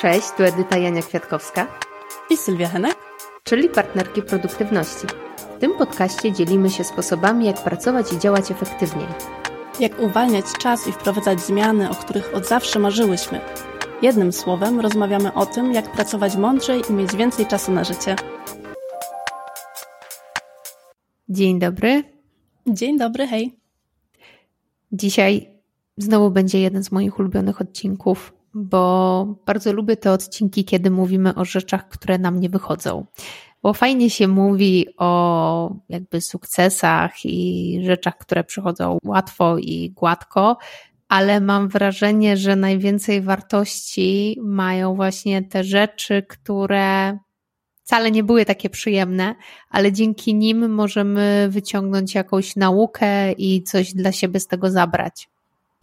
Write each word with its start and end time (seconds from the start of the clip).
Cześć, 0.00 0.26
tu 0.36 0.42
Edyta 0.42 0.78
Jania 0.78 1.02
Kwiatkowska 1.02 1.66
i 2.30 2.36
Sylwia 2.36 2.68
Henek, 2.68 2.96
czyli 3.44 3.68
partnerki 3.68 4.22
produktywności. 4.22 5.06
W 5.56 5.60
tym 5.60 5.74
podcaście 5.78 6.32
dzielimy 6.32 6.70
się 6.70 6.84
sposobami, 6.84 7.46
jak 7.46 7.64
pracować 7.64 8.12
i 8.12 8.18
działać 8.18 8.50
efektywniej. 8.50 9.06
Jak 9.80 10.00
uwalniać 10.00 10.44
czas 10.58 10.88
i 10.88 10.92
wprowadzać 10.92 11.40
zmiany, 11.40 11.90
o 11.90 11.94
których 11.94 12.34
od 12.34 12.46
zawsze 12.46 12.78
marzyłyśmy. 12.78 13.40
Jednym 14.02 14.32
słowem 14.32 14.80
rozmawiamy 14.80 15.34
o 15.34 15.46
tym, 15.46 15.72
jak 15.72 15.92
pracować 15.92 16.36
mądrzej 16.36 16.82
i 16.90 16.92
mieć 16.92 17.16
więcej 17.16 17.46
czasu 17.46 17.72
na 17.72 17.84
życie. 17.84 18.16
Dzień 21.28 21.58
dobry. 21.58 22.02
Dzień 22.66 22.98
dobry, 22.98 23.26
hej. 23.26 23.58
Dzisiaj 24.92 25.50
znowu 25.96 26.30
będzie 26.30 26.60
jeden 26.60 26.84
z 26.84 26.92
moich 26.92 27.18
ulubionych 27.18 27.60
odcinków, 27.60 28.32
bo 28.56 29.26
bardzo 29.46 29.72
lubię 29.72 29.96
te 29.96 30.12
odcinki, 30.12 30.64
kiedy 30.64 30.90
mówimy 30.90 31.34
o 31.34 31.44
rzeczach, 31.44 31.88
które 31.88 32.18
nam 32.18 32.40
nie 32.40 32.48
wychodzą. 32.48 33.06
Bo 33.62 33.72
fajnie 33.72 34.10
się 34.10 34.28
mówi 34.28 34.86
o 34.98 35.74
jakby 35.88 36.20
sukcesach 36.20 37.24
i 37.24 37.80
rzeczach, 37.84 38.18
które 38.18 38.44
przychodzą 38.44 38.98
łatwo 39.04 39.58
i 39.58 39.90
gładko, 39.90 40.58
ale 41.08 41.40
mam 41.40 41.68
wrażenie, 41.68 42.36
że 42.36 42.56
najwięcej 42.56 43.22
wartości 43.22 44.38
mają 44.42 44.94
właśnie 44.94 45.42
te 45.42 45.64
rzeczy, 45.64 46.22
które 46.28 47.18
wcale 47.82 48.10
nie 48.10 48.24
były 48.24 48.44
takie 48.44 48.70
przyjemne, 48.70 49.34
ale 49.70 49.92
dzięki 49.92 50.34
nim 50.34 50.70
możemy 50.70 51.48
wyciągnąć 51.50 52.14
jakąś 52.14 52.56
naukę 52.56 53.32
i 53.32 53.62
coś 53.62 53.94
dla 53.94 54.12
siebie 54.12 54.40
z 54.40 54.46
tego 54.46 54.70
zabrać. 54.70 55.28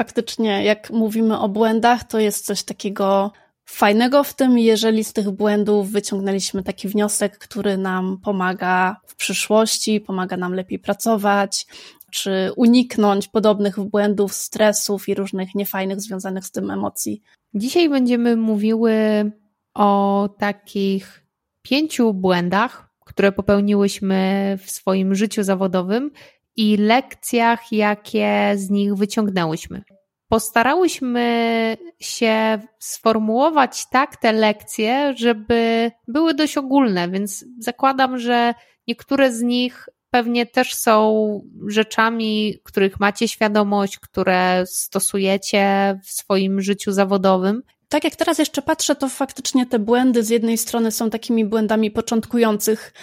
Faktycznie, 0.04 0.64
jak 0.64 0.90
mówimy 0.92 1.40
o 1.40 1.50
błędach, 1.50 2.04
to 2.04 2.20
jest 2.20 2.46
coś 2.46 2.64
takiego 2.64 3.32
fajnego 3.66 4.24
w 4.24 4.34
tym, 4.34 4.58
jeżeli 4.58 5.04
z 5.04 5.14
tych 5.14 5.32
błędów 5.32 5.92
wyciągnęliśmy 5.92 6.64
taki 6.64 6.88
wniosek, 6.88 7.38
który 7.38 7.78
nam 7.78 8.18
pomaga 8.24 8.96
w 9.06 9.16
przyszłości, 9.16 10.02
pomaga 10.02 10.38
nam 10.38 10.54
lepiej 10.54 10.80
pracować, 10.80 11.68
czy 12.12 12.52
uniknąć 12.56 13.28
podobnych 13.28 13.80
błędów, 13.80 14.34
stresów 14.34 15.10
i 15.10 15.16
różnych 15.16 15.56
niefajnych 15.56 16.02
związanych 16.02 16.46
z 16.46 16.52
tym 16.52 16.72
emocji. 16.72 17.22
Dzisiaj 17.54 17.90
będziemy 17.90 18.36
mówiły 18.36 18.94
o 19.74 20.30
takich 20.40 21.26
pięciu 21.62 22.14
błędach, 22.14 22.90
które 23.06 23.32
popełniłyśmy 23.32 24.58
w 24.64 24.72
swoim 24.72 25.16
życiu 25.16 25.44
zawodowym 25.44 26.12
i 26.56 26.78
lekcjach, 26.78 27.72
jakie 27.72 28.54
z 28.56 28.70
nich 28.70 28.96
wyciągnęłyśmy. 28.96 29.84
Postarałyśmy 30.28 31.78
się 32.00 32.62
sformułować 32.80 33.86
tak 33.90 34.18
te 34.18 34.32
lekcje, 34.32 35.14
żeby 35.18 35.92
były 36.08 36.34
dość 36.34 36.58
ogólne, 36.58 37.10
więc 37.10 37.46
zakładam, 37.60 38.18
że 38.18 38.54
niektóre 38.88 39.32
z 39.32 39.42
nich 39.42 39.90
pewnie 40.10 40.46
też 40.46 40.76
są 40.76 41.42
rzeczami, 41.68 42.60
których 42.64 43.00
macie 43.00 43.28
świadomość, 43.28 44.00
które 44.00 44.64
stosujecie 44.66 46.00
w 46.04 46.12
swoim 46.12 46.62
życiu 46.62 46.92
zawodowym. 46.92 47.64
Tak 47.94 48.04
jak 48.04 48.16
teraz 48.16 48.40
jeszcze 48.40 48.62
patrzę, 48.62 48.96
to 48.96 49.10
faktycznie 49.10 49.66
te 49.66 49.80
błędy 49.80 50.24
z 50.24 50.30
jednej 50.30 50.58
strony 50.58 50.92
są 50.92 51.10
takimi 51.10 51.46
błędami 51.46 51.92
początkujących, 51.92 52.94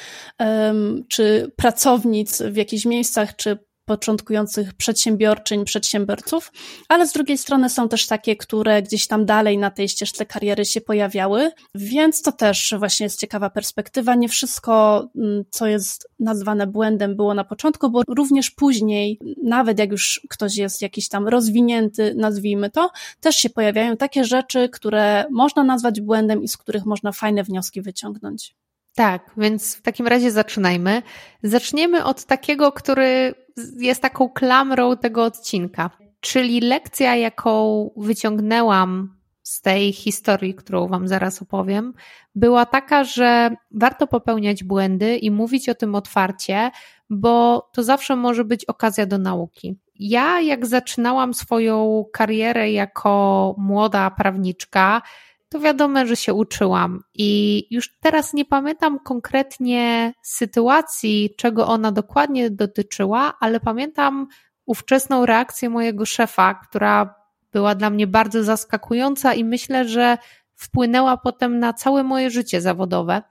czy 1.08 1.52
pracownic 1.56 2.42
w 2.42 2.56
jakichś 2.56 2.84
miejscach, 2.84 3.36
czy 3.36 3.58
początkujących 3.84 4.74
przedsiębiorczyń, 4.74 5.64
przedsiębiorców, 5.64 6.52
ale 6.88 7.06
z 7.06 7.12
drugiej 7.12 7.38
strony 7.38 7.70
są 7.70 7.88
też 7.88 8.06
takie, 8.06 8.36
które 8.36 8.82
gdzieś 8.82 9.06
tam 9.06 9.26
dalej 9.26 9.58
na 9.58 9.70
tej 9.70 9.88
ścieżce 9.88 10.26
kariery 10.26 10.64
się 10.64 10.80
pojawiały, 10.80 11.50
więc 11.74 12.22
to 12.22 12.32
też 12.32 12.74
właśnie 12.78 13.04
jest 13.04 13.20
ciekawa 13.20 13.50
perspektywa. 13.50 14.14
Nie 14.14 14.28
wszystko, 14.28 15.06
mm, 15.16 15.44
co 15.50 15.66
jest 15.66 16.08
nazwane 16.18 16.66
błędem, 16.66 17.16
było 17.16 17.34
na 17.34 17.44
początku, 17.44 17.90
bo 17.90 18.02
również 18.08 18.50
później, 18.50 19.18
nawet 19.42 19.78
jak 19.78 19.90
już 19.90 20.20
ktoś 20.30 20.56
jest 20.56 20.82
jakiś 20.82 21.08
tam 21.08 21.28
rozwinięty, 21.28 22.14
nazwijmy 22.16 22.70
to, 22.70 22.90
też 23.20 23.36
się 23.36 23.50
pojawiają 23.50 23.96
takie 23.96 24.24
rzeczy, 24.24 24.68
które 24.68 25.24
można 25.30 25.64
nazwać 25.64 26.00
błędem 26.00 26.42
i 26.42 26.48
z 26.48 26.56
których 26.56 26.86
można 26.86 27.12
fajne 27.12 27.44
wnioski 27.44 27.82
wyciągnąć. 27.82 28.54
Tak, 28.94 29.30
więc 29.36 29.76
w 29.76 29.82
takim 29.82 30.06
razie 30.06 30.30
zaczynajmy. 30.30 31.02
Zaczniemy 31.42 32.04
od 32.04 32.24
takiego, 32.24 32.72
który 32.72 33.34
jest 33.76 34.02
taką 34.02 34.28
klamrą 34.28 34.96
tego 34.96 35.24
odcinka, 35.24 35.90
czyli 36.20 36.60
lekcja, 36.60 37.16
jaką 37.16 37.90
wyciągnęłam 37.96 39.20
z 39.42 39.60
tej 39.60 39.92
historii, 39.92 40.54
którą 40.54 40.88
Wam 40.88 41.08
zaraz 41.08 41.42
opowiem, 41.42 41.92
była 42.34 42.66
taka, 42.66 43.04
że 43.04 43.50
warto 43.70 44.06
popełniać 44.06 44.64
błędy 44.64 45.16
i 45.16 45.30
mówić 45.30 45.68
o 45.68 45.74
tym 45.74 45.94
otwarcie, 45.94 46.70
bo 47.10 47.68
to 47.72 47.82
zawsze 47.82 48.16
może 48.16 48.44
być 48.44 48.64
okazja 48.64 49.06
do 49.06 49.18
nauki. 49.18 49.78
Ja, 49.94 50.40
jak 50.40 50.66
zaczynałam 50.66 51.34
swoją 51.34 52.04
karierę 52.12 52.72
jako 52.72 53.54
młoda 53.58 54.10
prawniczka, 54.10 55.02
to 55.50 55.60
wiadomo, 55.60 56.06
że 56.06 56.16
się 56.16 56.34
uczyłam. 56.34 57.02
I 57.14 57.62
już 57.70 57.98
teraz 58.00 58.34
nie 58.34 58.44
pamiętam 58.44 58.98
konkretnie 58.98 60.12
sytuacji, 60.22 61.34
czego 61.36 61.66
ona 61.66 61.92
dokładnie 61.92 62.50
dotyczyła, 62.50 63.34
ale 63.40 63.60
pamiętam 63.60 64.26
ówczesną 64.66 65.26
reakcję 65.26 65.70
mojego 65.70 66.06
szefa, 66.06 66.54
która 66.54 67.14
była 67.52 67.74
dla 67.74 67.90
mnie 67.90 68.06
bardzo 68.06 68.44
zaskakująca 68.44 69.34
i 69.34 69.44
myślę, 69.44 69.88
że 69.88 70.18
wpłynęła 70.54 71.16
potem 71.16 71.58
na 71.58 71.72
całe 71.72 72.02
moje 72.02 72.30
życie 72.30 72.60
zawodowe, 72.60 73.22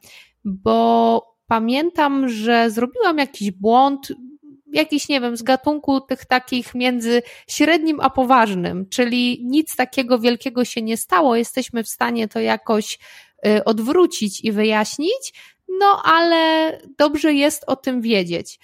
bo 0.46 1.36
pamiętam, 1.47 2.30
że 2.30 2.69
zrobiłam 2.69 3.18
jakiś 3.18 3.51
błąd, 3.51 4.13
jakiś, 4.74 5.09
nie 5.09 5.22
wiem, 5.22 5.38
z 5.38 5.44
gatunku 5.44 6.02
tych 6.02 6.25
takich 6.25 6.75
między 6.75 7.22
średnim 7.47 8.00
a 8.00 8.09
poważnym, 8.09 8.90
czyli 8.90 9.41
nic 9.46 9.75
takiego 9.75 10.19
wielkiego 10.19 10.66
się 10.66 10.81
nie 10.81 10.97
stało, 10.97 11.35
jesteśmy 11.35 11.84
w 11.84 11.90
stanie 11.90 12.28
to 12.28 12.40
jakoś 12.40 13.00
y, 13.47 13.63
odwrócić 13.63 14.44
i 14.44 14.52
wyjaśnić, 14.52 15.34
no 15.80 16.02
ale 16.03 16.72
dobrze 16.97 17.34
jest 17.34 17.63
o 17.68 17.75
tym 17.75 18.02
wiedzieć. 18.02 18.59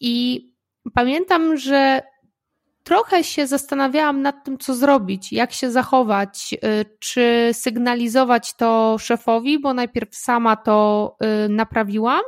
I 0.00 0.46
pamiętam, 0.94 1.56
że 1.56 2.02
trochę 2.84 3.24
się 3.24 3.46
zastanawiałam 3.46 4.22
nad 4.22 4.44
tym, 4.44 4.58
co 4.58 4.74
zrobić, 4.74 5.32
jak 5.32 5.52
się 5.52 5.70
zachować, 5.70 6.54
y, 6.54 6.58
czy 6.98 7.50
sygnalizować 7.52 8.54
to 8.56 8.96
szefowi, 8.98 9.58
bo 9.58 9.74
najpierw 9.74 10.16
sama 10.16 10.56
to 10.56 11.16
y, 11.46 11.48
naprawiłam, 11.48 12.22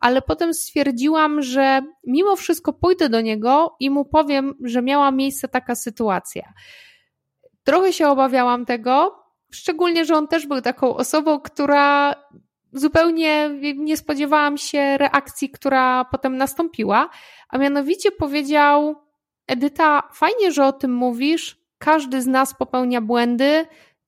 ale 0.00 0.22
potem 0.22 0.54
stwierdziłam, 0.54 1.42
że 1.42 1.82
mimo 2.06 2.36
wszystko 2.36 2.72
pójdę 2.72 3.08
do 3.08 3.20
niego 3.20 3.76
i 3.80 3.90
mu 3.90 4.04
powiem, 4.04 4.54
że 4.64 4.82
miała 4.82 5.10
miejsce 5.10 5.48
taka 5.48 5.74
sytuacja. 5.74 6.52
Trochę 7.64 7.92
się 7.92 8.08
obawiałam 8.08 8.66
tego, 8.66 9.24
szczególnie, 9.52 10.04
że 10.04 10.16
on 10.16 10.28
też 10.28 10.46
był 10.46 10.60
taką 10.60 10.96
osobą, 10.96 11.40
która 11.40 12.14
zupełnie 12.72 13.50
nie 13.76 13.96
spodziewałam 13.96 14.58
się 14.58 14.98
reakcji, 14.98 15.50
która 15.50 16.04
potem 16.04 16.36
nastąpiła, 16.36 17.10
a 17.48 17.58
mianowicie 17.58 18.12
powiedział: 18.12 18.96
Edyta, 19.46 20.02
fajnie, 20.12 20.52
że 20.52 20.66
o 20.66 20.72
tym 20.72 20.94
mówisz. 20.94 21.58
Każdy 21.78 22.22
z 22.22 22.26
nas 22.26 22.54
popełnia 22.54 23.00
błędy 23.00 23.66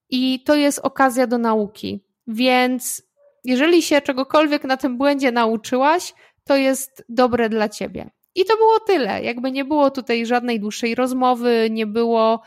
i 0.09 0.43
to 0.45 0.55
jest 0.55 0.78
okazja 0.78 1.27
do 1.27 1.39
nauki. 1.39 2.05
Więc 2.27 3.03
jeżeli 3.45 3.83
się 3.83 4.01
czegokolwiek 4.01 4.65
na 4.65 4.77
tym 4.77 4.99
błędzie 4.99 5.33
nauczyłaś, 5.33 6.15
to 6.45 6.56
jest 6.56 7.05
dobre 7.09 7.49
dla 7.49 7.69
ciebie. 7.69 8.11
I 8.34 8.45
to 8.45 8.56
było 8.56 8.81
tyle. 8.81 9.23
Jakby 9.23 9.53
nie 9.53 9.65
było 9.65 9.91
tutaj 9.91 10.27
żadnej 10.27 10.61
dłuższej 10.61 10.95
rozmowy, 10.95 11.69
nie 11.71 11.87
było 11.87 12.42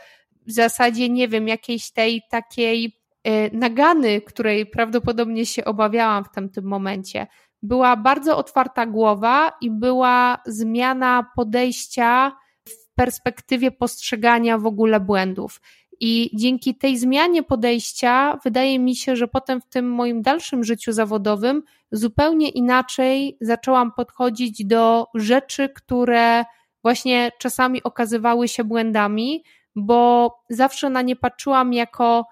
w 0.47 0.51
zasadzie, 0.51 1.09
nie 1.09 1.27
wiem, 1.27 1.47
jakiejś 1.47 1.91
tej 1.91 2.21
takiej 2.31 2.97
e, 3.23 3.57
nagany, 3.57 4.21
której 4.21 4.65
prawdopodobnie 4.65 5.45
się 5.45 5.65
obawiałam 5.65 6.23
w 6.23 6.29
tamtym 6.29 6.65
momencie. 6.65 7.27
Była 7.61 7.97
bardzo 7.97 8.37
otwarta 8.37 8.85
głowa 8.85 9.51
i 9.61 9.71
była 9.71 10.41
zmiana 10.45 11.25
podejścia 11.35 12.31
w 12.67 12.95
perspektywie 12.95 13.71
postrzegania 13.71 14.57
w 14.57 14.65
ogóle 14.65 14.99
błędów. 14.99 15.61
I 16.05 16.29
dzięki 16.33 16.75
tej 16.75 16.97
zmianie 16.97 17.43
podejścia, 17.43 18.39
wydaje 18.43 18.79
mi 18.79 18.95
się, 18.95 19.15
że 19.15 19.27
potem 19.27 19.61
w 19.61 19.65
tym 19.65 19.91
moim 19.91 20.21
dalszym 20.21 20.63
życiu 20.63 20.91
zawodowym 20.91 21.63
zupełnie 21.91 22.49
inaczej 22.49 23.37
zaczęłam 23.41 23.91
podchodzić 23.91 24.65
do 24.65 25.07
rzeczy, 25.15 25.69
które 25.69 26.45
właśnie 26.81 27.31
czasami 27.39 27.83
okazywały 27.83 28.47
się 28.47 28.63
błędami, 28.63 29.43
bo 29.75 30.31
zawsze 30.49 30.89
na 30.89 31.01
nie 31.01 31.15
patrzyłam 31.15 31.73
jako 31.73 32.25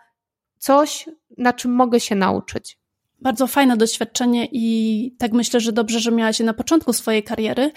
coś, 0.57 1.09
na 1.37 1.53
czym 1.53 1.71
mogę 1.71 1.99
się 1.99 2.15
nauczyć 2.15 2.80
bardzo 3.21 3.47
fajne 3.47 3.77
doświadczenie 3.77 4.47
i 4.51 5.15
tak 5.17 5.31
myślę, 5.31 5.59
że 5.59 5.71
dobrze, 5.71 5.99
że 5.99 6.11
miałaś 6.11 6.39
je 6.39 6.45
na 6.45 6.53
początku 6.53 6.93
swojej 6.93 7.23
kariery 7.23 7.71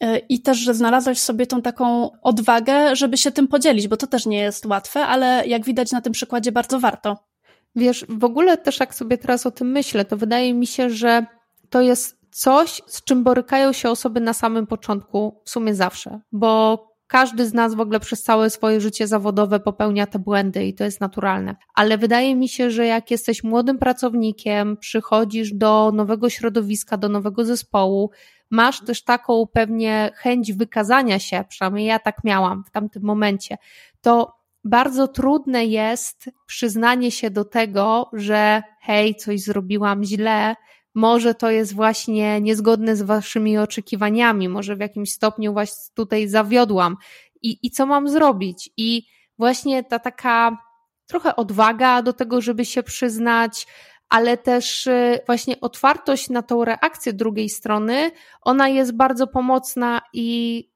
e, 0.00 0.18
i 0.18 0.42
też, 0.42 0.58
że 0.58 0.74
znalazłaś 0.74 1.18
sobie 1.18 1.46
tą 1.46 1.62
taką 1.62 2.10
odwagę, 2.22 2.96
żeby 2.96 3.16
się 3.16 3.30
tym 3.30 3.48
podzielić, 3.48 3.88
bo 3.88 3.96
to 3.96 4.06
też 4.06 4.26
nie 4.26 4.38
jest 4.38 4.66
łatwe, 4.66 5.06
ale 5.06 5.46
jak 5.46 5.64
widać 5.64 5.92
na 5.92 6.00
tym 6.00 6.12
przykładzie 6.12 6.52
bardzo 6.52 6.80
warto. 6.80 7.16
Wiesz, 7.76 8.06
w 8.08 8.24
ogóle 8.24 8.58
też 8.58 8.80
jak 8.80 8.94
sobie 8.94 9.18
teraz 9.18 9.46
o 9.46 9.50
tym 9.50 9.70
myślę, 9.70 10.04
to 10.04 10.16
wydaje 10.16 10.54
mi 10.54 10.66
się, 10.66 10.90
że 10.90 11.26
to 11.70 11.80
jest 11.80 12.16
coś, 12.30 12.82
z 12.86 13.04
czym 13.04 13.24
borykają 13.24 13.72
się 13.72 13.90
osoby 13.90 14.20
na 14.20 14.32
samym 14.32 14.66
początku, 14.66 15.42
w 15.44 15.50
sumie 15.50 15.74
zawsze, 15.74 16.20
bo 16.32 16.95
każdy 17.06 17.46
z 17.46 17.54
nas 17.54 17.74
w 17.74 17.80
ogóle 17.80 18.00
przez 18.00 18.22
całe 18.22 18.50
swoje 18.50 18.80
życie 18.80 19.06
zawodowe 19.06 19.60
popełnia 19.60 20.06
te 20.06 20.18
błędy 20.18 20.64
i 20.64 20.74
to 20.74 20.84
jest 20.84 21.00
naturalne. 21.00 21.56
Ale 21.74 21.98
wydaje 21.98 22.36
mi 22.36 22.48
się, 22.48 22.70
że 22.70 22.86
jak 22.86 23.10
jesteś 23.10 23.44
młodym 23.44 23.78
pracownikiem, 23.78 24.76
przychodzisz 24.76 25.52
do 25.52 25.92
nowego 25.94 26.30
środowiska, 26.30 26.96
do 26.96 27.08
nowego 27.08 27.44
zespołu, 27.44 28.10
masz 28.50 28.84
też 28.84 29.04
taką 29.04 29.46
pewnie 29.52 30.10
chęć 30.14 30.52
wykazania 30.52 31.18
się, 31.18 31.44
przynajmniej 31.48 31.86
ja 31.86 31.98
tak 31.98 32.24
miałam 32.24 32.64
w 32.64 32.70
tamtym 32.70 33.02
momencie, 33.02 33.56
to 34.00 34.36
bardzo 34.64 35.08
trudne 35.08 35.64
jest 35.64 36.30
przyznanie 36.46 37.10
się 37.10 37.30
do 37.30 37.44
tego, 37.44 38.10
że 38.12 38.62
hej, 38.80 39.14
coś 39.14 39.40
zrobiłam 39.40 40.04
źle, 40.04 40.56
może 40.96 41.34
to 41.34 41.50
jest 41.50 41.74
właśnie 41.74 42.40
niezgodne 42.40 42.96
z 42.96 43.02
waszymi 43.02 43.58
oczekiwaniami, 43.58 44.48
może 44.48 44.76
w 44.76 44.80
jakimś 44.80 45.12
stopniu 45.12 45.54
was 45.54 45.92
tutaj 45.94 46.28
zawiodłam 46.28 46.96
i, 47.42 47.58
i 47.62 47.70
co 47.70 47.86
mam 47.86 48.08
zrobić? 48.08 48.70
I 48.76 49.02
właśnie 49.38 49.84
ta 49.84 49.98
taka 49.98 50.58
trochę 51.06 51.36
odwaga 51.36 52.02
do 52.02 52.12
tego, 52.12 52.40
żeby 52.40 52.64
się 52.64 52.82
przyznać, 52.82 53.66
ale 54.08 54.36
też 54.36 54.86
y, 54.86 55.20
właśnie 55.26 55.60
otwartość 55.60 56.30
na 56.30 56.42
tą 56.42 56.64
reakcję 56.64 57.12
drugiej 57.12 57.48
strony, 57.48 58.10
ona 58.42 58.68
jest 58.68 58.92
bardzo 58.92 59.26
pomocna 59.26 60.00
i 60.12 60.70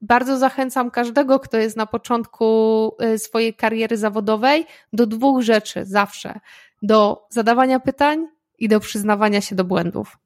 bardzo 0.00 0.38
zachęcam 0.38 0.90
każdego, 0.90 1.40
kto 1.40 1.56
jest 1.56 1.76
na 1.76 1.86
początku 1.86 2.90
y, 3.02 3.18
swojej 3.18 3.54
kariery 3.54 3.96
zawodowej, 3.96 4.66
do 4.92 5.06
dwóch 5.06 5.42
rzeczy 5.42 5.84
zawsze: 5.84 6.40
do 6.82 7.26
zadawania 7.30 7.80
pytań 7.80 8.37
i 8.58 8.68
do 8.68 8.80
przyznawania 8.80 9.40
się 9.40 9.54
do 9.54 9.64
błędów. 9.64 10.18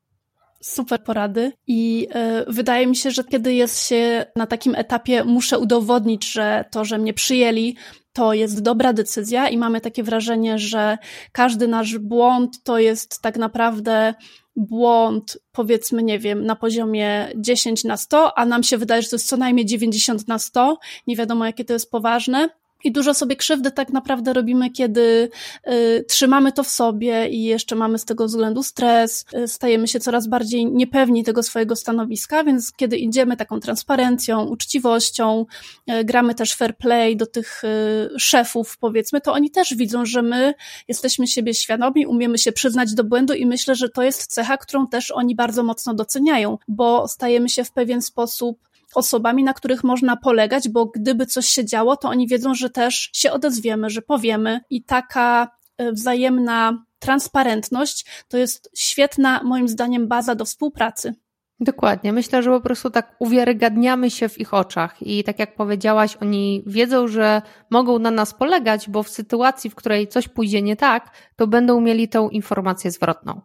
Super 0.60 1.04
porady 1.04 1.52
i 1.66 2.08
y, 2.48 2.52
wydaje 2.52 2.86
mi 2.86 2.96
się, 2.96 3.10
że 3.10 3.24
kiedy 3.24 3.54
jest 3.54 3.86
się 3.88 4.26
na 4.36 4.46
takim 4.46 4.74
etapie, 4.74 5.24
muszę 5.24 5.58
udowodnić, 5.58 6.32
że 6.32 6.64
to, 6.70 6.84
że 6.84 6.98
mnie 6.98 7.14
przyjęli, 7.14 7.76
to 8.12 8.34
jest 8.34 8.62
dobra 8.62 8.92
decyzja 8.92 9.48
i 9.48 9.58
mamy 9.58 9.80
takie 9.80 10.02
wrażenie, 10.02 10.58
że 10.58 10.98
każdy 11.32 11.68
nasz 11.68 11.98
błąd 11.98 12.62
to 12.64 12.78
jest 12.78 13.22
tak 13.22 13.36
naprawdę 13.36 14.14
błąd, 14.56 15.38
powiedzmy, 15.52 16.02
nie 16.02 16.18
wiem, 16.18 16.46
na 16.46 16.56
poziomie 16.56 17.28
10 17.36 17.84
na 17.84 17.96
100, 17.96 18.38
a 18.38 18.46
nam 18.46 18.62
się 18.62 18.78
wydaje, 18.78 19.02
że 19.02 19.08
to 19.08 19.16
jest 19.16 19.28
co 19.28 19.36
najmniej 19.36 19.66
90 19.66 20.28
na 20.28 20.38
100. 20.38 20.78
Nie 21.06 21.16
wiadomo, 21.16 21.46
jakie 21.46 21.64
to 21.64 21.72
jest 21.72 21.90
poważne. 21.90 22.48
I 22.84 22.92
dużo 22.92 23.14
sobie 23.14 23.36
krzywdy 23.36 23.70
tak 23.70 23.90
naprawdę 23.90 24.32
robimy, 24.32 24.70
kiedy 24.70 25.30
y, 25.68 26.04
trzymamy 26.08 26.52
to 26.52 26.62
w 26.62 26.68
sobie 26.68 27.28
i 27.28 27.44
jeszcze 27.44 27.76
mamy 27.76 27.98
z 27.98 28.04
tego 28.04 28.26
względu 28.26 28.62
stres, 28.62 29.24
y, 29.34 29.48
stajemy 29.48 29.88
się 29.88 30.00
coraz 30.00 30.26
bardziej 30.26 30.66
niepewni 30.66 31.24
tego 31.24 31.42
swojego 31.42 31.76
stanowiska, 31.76 32.44
więc 32.44 32.72
kiedy 32.72 32.96
idziemy 32.96 33.36
taką 33.36 33.60
transparencją, 33.60 34.44
uczciwością, 34.44 35.46
y, 35.90 36.04
gramy 36.04 36.34
też 36.34 36.54
fair 36.54 36.76
play 36.76 37.16
do 37.16 37.26
tych 37.26 37.64
y, 37.64 38.18
szefów, 38.18 38.78
powiedzmy, 38.78 39.20
to 39.20 39.32
oni 39.32 39.50
też 39.50 39.74
widzą, 39.74 40.06
że 40.06 40.22
my 40.22 40.54
jesteśmy 40.88 41.26
siebie 41.26 41.54
świadomi, 41.54 42.06
umiemy 42.06 42.38
się 42.38 42.52
przyznać 42.52 42.94
do 42.94 43.04
błędu 43.04 43.34
i 43.34 43.46
myślę, 43.46 43.74
że 43.74 43.88
to 43.88 44.02
jest 44.02 44.26
cecha, 44.26 44.56
którą 44.56 44.86
też 44.86 45.10
oni 45.10 45.34
bardzo 45.34 45.62
mocno 45.62 45.94
doceniają, 45.94 46.58
bo 46.68 47.08
stajemy 47.08 47.48
się 47.48 47.64
w 47.64 47.72
pewien 47.72 48.02
sposób 48.02 48.58
osobami, 48.94 49.44
na 49.44 49.54
których 49.54 49.84
można 49.84 50.16
polegać, 50.16 50.68
bo 50.68 50.86
gdyby 50.86 51.26
coś 51.26 51.46
się 51.46 51.64
działo, 51.64 51.96
to 51.96 52.08
oni 52.08 52.28
wiedzą, 52.28 52.54
że 52.54 52.70
też 52.70 53.10
się 53.12 53.32
odezwiemy, 53.32 53.90
że 53.90 54.02
powiemy 54.02 54.60
i 54.70 54.84
taka 54.84 55.48
e, 55.78 55.92
wzajemna 55.92 56.84
transparentność 56.98 58.06
to 58.28 58.38
jest 58.38 58.70
świetna, 58.76 59.42
moim 59.42 59.68
zdaniem, 59.68 60.08
baza 60.08 60.34
do 60.34 60.44
współpracy. 60.44 61.14
Dokładnie. 61.60 62.12
Myślę, 62.12 62.42
że 62.42 62.50
po 62.50 62.60
prostu 62.60 62.90
tak 62.90 63.16
uwiarygadniamy 63.18 64.10
się 64.10 64.28
w 64.28 64.38
ich 64.38 64.54
oczach 64.54 65.02
i 65.02 65.24
tak 65.24 65.38
jak 65.38 65.54
powiedziałaś, 65.54 66.16
oni 66.16 66.62
wiedzą, 66.66 67.08
że 67.08 67.42
mogą 67.70 67.98
na 67.98 68.10
nas 68.10 68.34
polegać, 68.34 68.90
bo 68.90 69.02
w 69.02 69.08
sytuacji, 69.08 69.70
w 69.70 69.74
której 69.74 70.08
coś 70.08 70.28
pójdzie 70.28 70.62
nie 70.62 70.76
tak, 70.76 71.10
to 71.36 71.46
będą 71.46 71.80
mieli 71.80 72.08
tą 72.08 72.28
informację 72.28 72.90
zwrotną. 72.90 73.40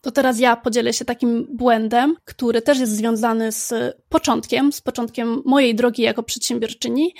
To 0.00 0.10
teraz 0.10 0.38
ja 0.40 0.56
podzielę 0.56 0.92
się 0.92 1.04
takim 1.04 1.46
błędem, 1.50 2.16
który 2.24 2.62
też 2.62 2.78
jest 2.78 2.92
związany 2.92 3.52
z 3.52 3.72
początkiem, 4.08 4.72
z 4.72 4.80
początkiem 4.80 5.42
mojej 5.44 5.74
drogi 5.74 6.02
jako 6.02 6.22
przedsiębiorczyni. 6.22 7.14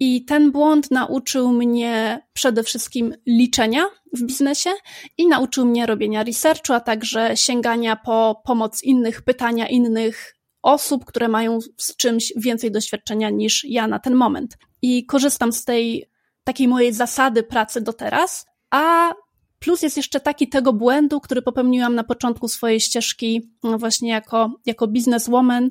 I 0.00 0.24
ten 0.24 0.52
błąd 0.52 0.90
nauczył 0.90 1.52
mnie 1.52 2.20
przede 2.32 2.62
wszystkim 2.62 3.14
liczenia 3.26 3.86
w 4.12 4.22
biznesie 4.22 4.70
i 5.18 5.26
nauczył 5.26 5.66
mnie 5.66 5.86
robienia 5.86 6.24
researchu, 6.24 6.72
a 6.72 6.80
także 6.80 7.36
sięgania 7.36 7.96
po 7.96 8.42
pomoc 8.44 8.82
innych, 8.82 9.22
pytania 9.22 9.68
innych 9.68 10.34
osób, 10.62 11.04
które 11.04 11.28
mają 11.28 11.58
z 11.76 11.96
czymś 11.96 12.32
więcej 12.36 12.70
doświadczenia 12.70 13.30
niż 13.30 13.64
ja 13.64 13.86
na 13.86 13.98
ten 13.98 14.14
moment. 14.14 14.58
I 14.82 15.06
korzystam 15.06 15.52
z 15.52 15.64
tej 15.64 16.10
takiej 16.44 16.68
mojej 16.68 16.92
zasady 16.92 17.42
pracy 17.42 17.80
do 17.80 17.92
teraz, 17.92 18.46
a 18.70 19.12
Plus 19.60 19.82
jest 19.82 19.96
jeszcze 19.96 20.20
taki 20.20 20.48
tego 20.48 20.72
błędu, 20.72 21.20
który 21.20 21.42
popełniłam 21.42 21.94
na 21.94 22.04
początku 22.04 22.48
swojej 22.48 22.80
ścieżki, 22.80 23.50
no 23.62 23.78
właśnie 23.78 24.10
jako, 24.10 24.52
jako 24.66 24.86
bizneswoman, 24.86 25.70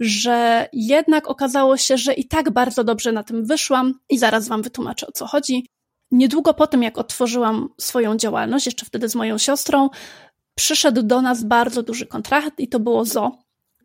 że 0.00 0.68
jednak 0.72 1.28
okazało 1.28 1.76
się, 1.76 1.96
że 1.96 2.14
i 2.14 2.28
tak 2.28 2.50
bardzo 2.50 2.84
dobrze 2.84 3.12
na 3.12 3.22
tym 3.22 3.44
wyszłam 3.44 3.94
i 4.10 4.18
zaraz 4.18 4.48
Wam 4.48 4.62
wytłumaczę 4.62 5.06
o 5.06 5.12
co 5.12 5.26
chodzi. 5.26 5.66
Niedługo 6.10 6.54
po 6.54 6.66
tym, 6.66 6.82
jak 6.82 6.98
otworzyłam 6.98 7.68
swoją 7.80 8.16
działalność, 8.16 8.66
jeszcze 8.66 8.86
wtedy 8.86 9.08
z 9.08 9.14
moją 9.14 9.38
siostrą, 9.38 9.90
przyszedł 10.54 11.02
do 11.02 11.22
nas 11.22 11.44
bardzo 11.44 11.82
duży 11.82 12.06
kontrakt 12.06 12.60
i 12.60 12.68
to 12.68 12.80
było 12.80 13.04
ZO, 13.04 13.43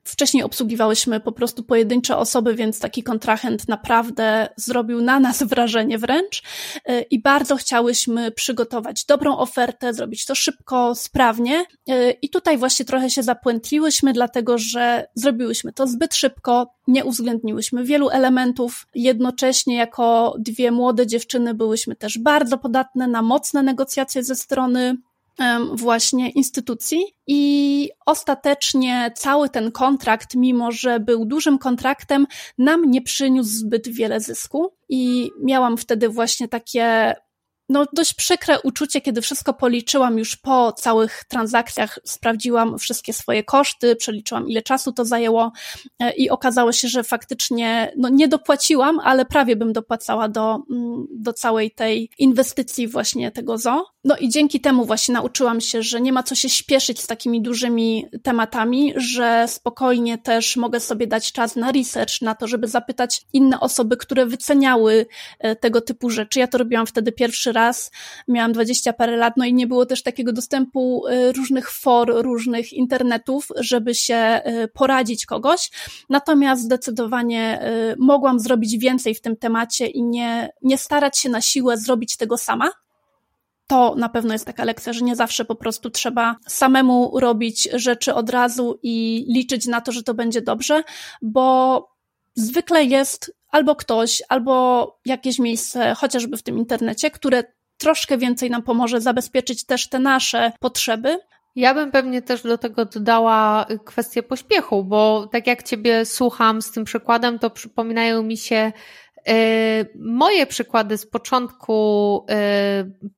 Wcześniej 0.09 0.43
obsługiwałyśmy 0.43 1.19
po 1.19 1.31
prostu 1.31 1.63
pojedyncze 1.63 2.17
osoby, 2.17 2.55
więc 2.55 2.79
taki 2.79 3.03
kontrahent 3.03 3.67
naprawdę 3.67 4.49
zrobił 4.55 5.01
na 5.01 5.19
nas 5.19 5.43
wrażenie 5.43 5.97
wręcz 5.97 6.43
y, 6.89 7.01
i 7.01 7.21
bardzo 7.21 7.55
chciałyśmy 7.55 8.31
przygotować 8.31 9.05
dobrą 9.05 9.37
ofertę, 9.37 9.93
zrobić 9.93 10.25
to 10.25 10.35
szybko, 10.35 10.95
sprawnie. 10.95 11.65
Y, 11.89 12.17
I 12.21 12.29
tutaj 12.29 12.57
właśnie 12.57 12.85
trochę 12.85 13.09
się 13.09 13.23
zapłętliłyśmy, 13.23 14.13
dlatego 14.13 14.57
że 14.57 15.07
zrobiłyśmy 15.15 15.73
to 15.73 15.87
zbyt 15.87 16.15
szybko, 16.15 16.73
nie 16.87 17.05
uwzględniłyśmy 17.05 17.83
wielu 17.83 18.09
elementów. 18.09 18.87
Jednocześnie, 18.95 19.75
jako 19.75 20.35
dwie 20.39 20.71
młode 20.71 21.07
dziewczyny, 21.07 21.53
byłyśmy 21.53 21.95
też 21.95 22.17
bardzo 22.17 22.57
podatne 22.57 23.07
na 23.07 23.21
mocne 23.21 23.63
negocjacje 23.63 24.23
ze 24.23 24.35
strony 24.35 24.97
właśnie 25.73 26.29
instytucji. 26.29 26.99
I 27.27 27.89
ostatecznie 28.05 29.11
cały 29.15 29.49
ten 29.49 29.71
kontrakt, 29.71 30.35
mimo 30.35 30.71
że 30.71 30.99
był 30.99 31.25
dużym 31.25 31.57
kontraktem, 31.57 32.27
nam 32.57 32.91
nie 32.91 33.01
przyniósł 33.01 33.49
zbyt 33.49 33.87
wiele 33.87 34.19
zysku. 34.19 34.73
I 34.89 35.31
miałam 35.43 35.77
wtedy 35.77 36.09
właśnie 36.09 36.47
takie 36.47 37.15
no, 37.69 37.85
dość 37.93 38.13
przykre 38.13 38.61
uczucie, 38.61 39.01
kiedy 39.01 39.21
wszystko 39.21 39.53
policzyłam 39.53 40.17
już 40.17 40.35
po 40.35 40.71
całych 40.71 41.23
transakcjach, 41.27 41.99
sprawdziłam 42.03 42.79
wszystkie 42.79 43.13
swoje 43.13 43.43
koszty, 43.43 43.95
przeliczyłam 43.95 44.49
ile 44.49 44.61
czasu 44.61 44.91
to 44.91 45.05
zajęło 45.05 45.51
e, 45.99 46.11
i 46.11 46.29
okazało 46.29 46.71
się, 46.71 46.87
że 46.87 47.03
faktycznie 47.03 47.93
no, 47.97 48.09
nie 48.09 48.27
dopłaciłam, 48.27 48.99
ale 48.99 49.25
prawie 49.25 49.55
bym 49.55 49.73
dopłacała 49.73 50.29
do, 50.29 50.63
mm, 50.71 51.07
do 51.11 51.33
całej 51.33 51.71
tej 51.71 52.09
inwestycji 52.17 52.87
właśnie 52.87 53.31
tego 53.31 53.57
ZO. 53.57 53.85
No 54.03 54.17
i 54.17 54.29
dzięki 54.29 54.61
temu 54.61 54.85
właśnie 54.85 55.13
nauczyłam 55.13 55.61
się, 55.61 55.83
że 55.83 56.01
nie 56.01 56.13
ma 56.13 56.23
co 56.23 56.35
się 56.35 56.49
śpieszyć 56.49 57.01
z 57.01 57.07
takimi 57.07 57.41
dużymi 57.41 58.05
tematami, 58.23 58.93
że 58.95 59.45
spokojnie 59.47 60.17
też 60.17 60.57
mogę 60.57 60.79
sobie 60.79 61.07
dać 61.07 61.31
czas 61.31 61.55
na 61.55 61.71
research, 61.71 62.21
na 62.21 62.35
to, 62.35 62.47
żeby 62.47 62.67
zapytać 62.67 63.21
inne 63.33 63.59
osoby, 63.59 63.97
które 63.97 64.25
wyceniały 64.25 65.05
e, 65.39 65.55
tego 65.55 65.81
typu 65.81 66.09
rzeczy. 66.09 66.39
Ja 66.39 66.47
to 66.47 66.57
robiłam 66.57 66.85
wtedy 66.85 67.11
pierwszy 67.11 67.51
raz 67.51 67.58
raz, 67.59 67.91
miałam 68.27 68.51
dwadzieścia 68.53 68.93
parę 68.93 69.17
lat, 69.17 69.33
no 69.37 69.45
i 69.45 69.53
nie 69.53 69.67
było 69.67 69.85
też 69.85 70.03
takiego 70.03 70.33
dostępu 70.33 71.07
y, 71.07 71.31
różnych 71.31 71.71
for, 71.71 72.09
różnych 72.23 72.73
internetów, 72.73 73.47
żeby 73.55 73.95
się 73.95 74.41
y, 74.63 74.67
poradzić 74.67 75.25
kogoś. 75.25 75.71
Natomiast 76.09 76.61
zdecydowanie 76.61 77.59
y, 77.91 77.95
mogłam 77.99 78.39
zrobić 78.39 78.77
więcej 78.77 79.15
w 79.15 79.21
tym 79.21 79.37
temacie 79.37 79.87
i 79.87 80.03
nie, 80.03 80.49
nie 80.61 80.77
starać 80.77 81.17
się 81.17 81.29
na 81.29 81.41
siłę 81.41 81.77
zrobić 81.77 82.17
tego 82.17 82.37
sama, 82.37 82.71
to 83.67 83.95
na 83.95 84.09
pewno 84.09 84.33
jest 84.33 84.45
taka 84.45 84.63
lekcja, 84.63 84.93
że 84.93 85.05
nie 85.05 85.15
zawsze 85.15 85.45
po 85.45 85.55
prostu 85.55 85.89
trzeba 85.89 86.35
samemu 86.47 87.19
robić 87.19 87.69
rzeczy 87.73 88.13
od 88.13 88.29
razu 88.29 88.79
i 88.83 89.25
liczyć 89.27 89.67
na 89.67 89.81
to, 89.81 89.91
że 89.91 90.03
to 90.03 90.13
będzie 90.13 90.41
dobrze, 90.41 90.83
bo 91.21 91.87
zwykle 92.35 92.83
jest 92.83 93.38
albo 93.49 93.75
ktoś, 93.75 94.23
albo 94.29 94.99
jakieś 95.05 95.39
miejsce, 95.39 95.95
chociażby 95.95 96.37
w 96.37 96.43
tym 96.43 96.57
internecie, 96.57 97.11
które 97.11 97.43
troszkę 97.77 98.17
więcej 98.17 98.49
nam 98.49 98.63
pomoże 98.63 99.01
zabezpieczyć 99.01 99.65
też 99.65 99.89
te 99.89 99.99
nasze 99.99 100.51
potrzeby. 100.59 101.19
Ja 101.55 101.73
bym 101.73 101.91
pewnie 101.91 102.21
też 102.21 102.43
do 102.43 102.57
tego 102.57 102.85
dodała 102.85 103.65
kwestię 103.85 104.23
pośpiechu, 104.23 104.83
bo 104.83 105.27
tak 105.31 105.47
jak 105.47 105.63
Ciebie 105.63 106.05
słucham 106.05 106.61
z 106.61 106.71
tym 106.71 106.83
przykładem, 106.83 107.39
to 107.39 107.49
przypominają 107.49 108.23
mi 108.23 108.37
się 108.37 108.71
moje 109.95 110.45
przykłady 110.45 110.97
z 110.97 111.05
początku 111.05 112.25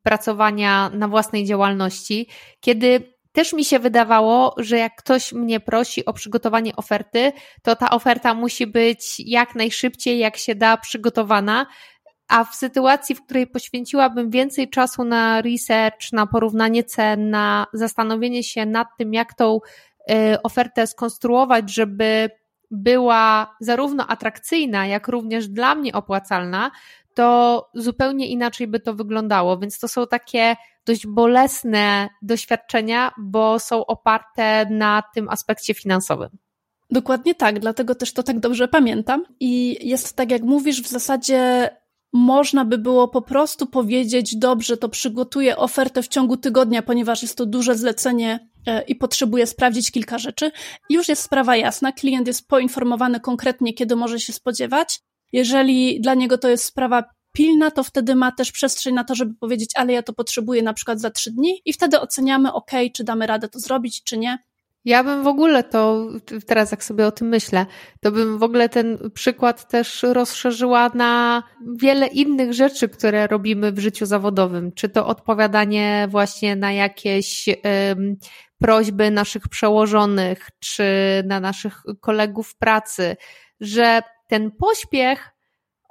pracowania 0.03 0.89
na 0.93 1.07
własnej 1.07 1.45
działalności, 1.45 2.27
kiedy 2.59 3.13
też 3.31 3.53
mi 3.53 3.65
się 3.65 3.79
wydawało, 3.79 4.55
że 4.57 4.77
jak 4.77 4.95
ktoś 4.95 5.33
mnie 5.33 5.59
prosi 5.59 6.05
o 6.05 6.13
przygotowanie 6.13 6.75
oferty, 6.75 7.31
to 7.61 7.75
ta 7.75 7.89
oferta 7.89 8.33
musi 8.33 8.67
być 8.67 9.19
jak 9.19 9.55
najszybciej, 9.55 10.19
jak 10.19 10.37
się 10.37 10.55
da, 10.55 10.77
przygotowana. 10.77 11.65
A 12.27 12.43
w 12.43 12.55
sytuacji, 12.55 13.15
w 13.15 13.23
której 13.23 13.47
poświęciłabym 13.47 14.29
więcej 14.29 14.69
czasu 14.69 15.03
na 15.03 15.41
research, 15.41 16.13
na 16.13 16.27
porównanie 16.27 16.83
cen, 16.83 17.29
na 17.29 17.67
zastanowienie 17.73 18.43
się 18.43 18.65
nad 18.65 18.87
tym, 18.97 19.13
jak 19.13 19.33
tą 19.33 19.59
y, 20.11 20.41
ofertę 20.41 20.87
skonstruować, 20.87 21.73
żeby 21.73 22.29
była 22.71 23.55
zarówno 23.59 24.07
atrakcyjna, 24.07 24.87
jak 24.87 25.07
również 25.07 25.47
dla 25.47 25.75
mnie 25.75 25.93
opłacalna, 25.93 26.71
to 27.13 27.69
zupełnie 27.73 28.27
inaczej 28.27 28.67
by 28.67 28.79
to 28.79 28.93
wyglądało. 28.93 29.57
Więc 29.57 29.79
to 29.79 29.87
są 29.87 30.07
takie 30.07 30.55
dość 30.85 31.07
bolesne 31.07 32.09
doświadczenia, 32.21 33.11
bo 33.17 33.59
są 33.59 33.85
oparte 33.85 34.65
na 34.69 35.03
tym 35.15 35.29
aspekcie 35.29 35.73
finansowym. 35.73 36.29
Dokładnie 36.91 37.35
tak, 37.35 37.59
dlatego 37.59 37.95
też 37.95 38.13
to 38.13 38.23
tak 38.23 38.39
dobrze 38.39 38.67
pamiętam. 38.67 39.23
I 39.39 39.77
jest 39.89 40.15
tak, 40.15 40.31
jak 40.31 40.41
mówisz, 40.41 40.81
w 40.81 40.87
zasadzie 40.87 41.69
można 42.13 42.65
by 42.65 42.77
było 42.77 43.07
po 43.07 43.21
prostu 43.21 43.67
powiedzieć, 43.67 44.35
dobrze, 44.35 44.77
to 44.77 44.89
przygotuję 44.89 45.57
ofertę 45.57 46.03
w 46.03 46.07
ciągu 46.07 46.37
tygodnia, 46.37 46.81
ponieważ 46.81 47.21
jest 47.21 47.37
to 47.37 47.45
duże 47.45 47.75
zlecenie 47.75 48.49
e, 48.67 48.81
i 48.81 48.95
potrzebuję 48.95 49.47
sprawdzić 49.47 49.91
kilka 49.91 50.17
rzeczy. 50.17 50.51
Już 50.89 51.09
jest 51.09 51.21
sprawa 51.21 51.55
jasna, 51.55 51.91
klient 51.91 52.27
jest 52.27 52.47
poinformowany 52.47 53.19
konkretnie, 53.19 53.73
kiedy 53.73 53.95
może 53.95 54.19
się 54.19 54.33
spodziewać. 54.33 54.99
Jeżeli 55.31 56.01
dla 56.01 56.13
niego 56.13 56.37
to 56.37 56.49
jest 56.49 56.63
sprawa 56.63 57.03
pilna, 57.31 57.71
to 57.71 57.83
wtedy 57.83 58.15
ma 58.15 58.31
też 58.31 58.51
przestrzeń 58.51 58.93
na 58.93 59.03
to, 59.03 59.15
żeby 59.15 59.33
powiedzieć, 59.33 59.71
ale 59.75 59.93
ja 59.93 60.03
to 60.03 60.13
potrzebuję 60.13 60.63
na 60.63 60.73
przykład 60.73 60.99
za 60.99 61.11
trzy 61.11 61.31
dni 61.31 61.61
i 61.65 61.73
wtedy 61.73 61.99
oceniamy, 61.99 62.53
ok, 62.53 62.71
czy 62.93 63.03
damy 63.03 63.27
radę 63.27 63.49
to 63.49 63.59
zrobić, 63.59 64.03
czy 64.03 64.17
nie. 64.17 64.37
Ja 64.85 65.03
bym 65.03 65.23
w 65.23 65.27
ogóle 65.27 65.63
to, 65.63 66.07
teraz 66.47 66.71
jak 66.71 66.83
sobie 66.83 67.07
o 67.07 67.11
tym 67.11 67.27
myślę, 67.27 67.65
to 68.01 68.11
bym 68.11 68.37
w 68.37 68.43
ogóle 68.43 68.69
ten 68.69 69.11
przykład 69.13 69.67
też 69.69 70.03
rozszerzyła 70.03 70.91
na 70.93 71.43
wiele 71.75 72.07
innych 72.07 72.53
rzeczy, 72.53 72.89
które 72.89 73.27
robimy 73.27 73.71
w 73.71 73.79
życiu 73.79 74.05
zawodowym. 74.05 74.71
Czy 74.71 74.89
to 74.89 75.07
odpowiadanie 75.07 76.07
właśnie 76.09 76.55
na 76.55 76.73
jakieś 76.73 77.47
um, 77.47 78.15
prośby 78.59 79.11
naszych 79.11 79.47
przełożonych, 79.47 80.49
czy 80.59 80.83
na 81.25 81.39
naszych 81.39 81.83
kolegów 81.99 82.55
pracy, 82.55 83.15
że 83.59 84.01
ten 84.27 84.51
pośpiech 84.51 85.31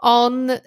on 0.01 0.51
y, 0.51 0.61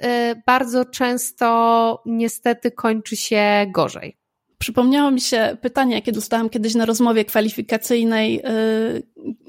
bardzo 0.45 0.85
często 0.85 2.01
niestety 2.05 2.71
kończy 2.71 3.15
się 3.15 3.65
gorzej. 3.71 4.17
Przypomniało 4.57 5.11
mi 5.11 5.21
się 5.21 5.57
pytanie, 5.61 5.95
jakie 5.95 6.11
dostałam 6.11 6.49
kiedyś 6.49 6.75
na 6.75 6.85
rozmowie 6.85 7.25
kwalifikacyjnej, 7.25 8.39
y, 8.39 9.03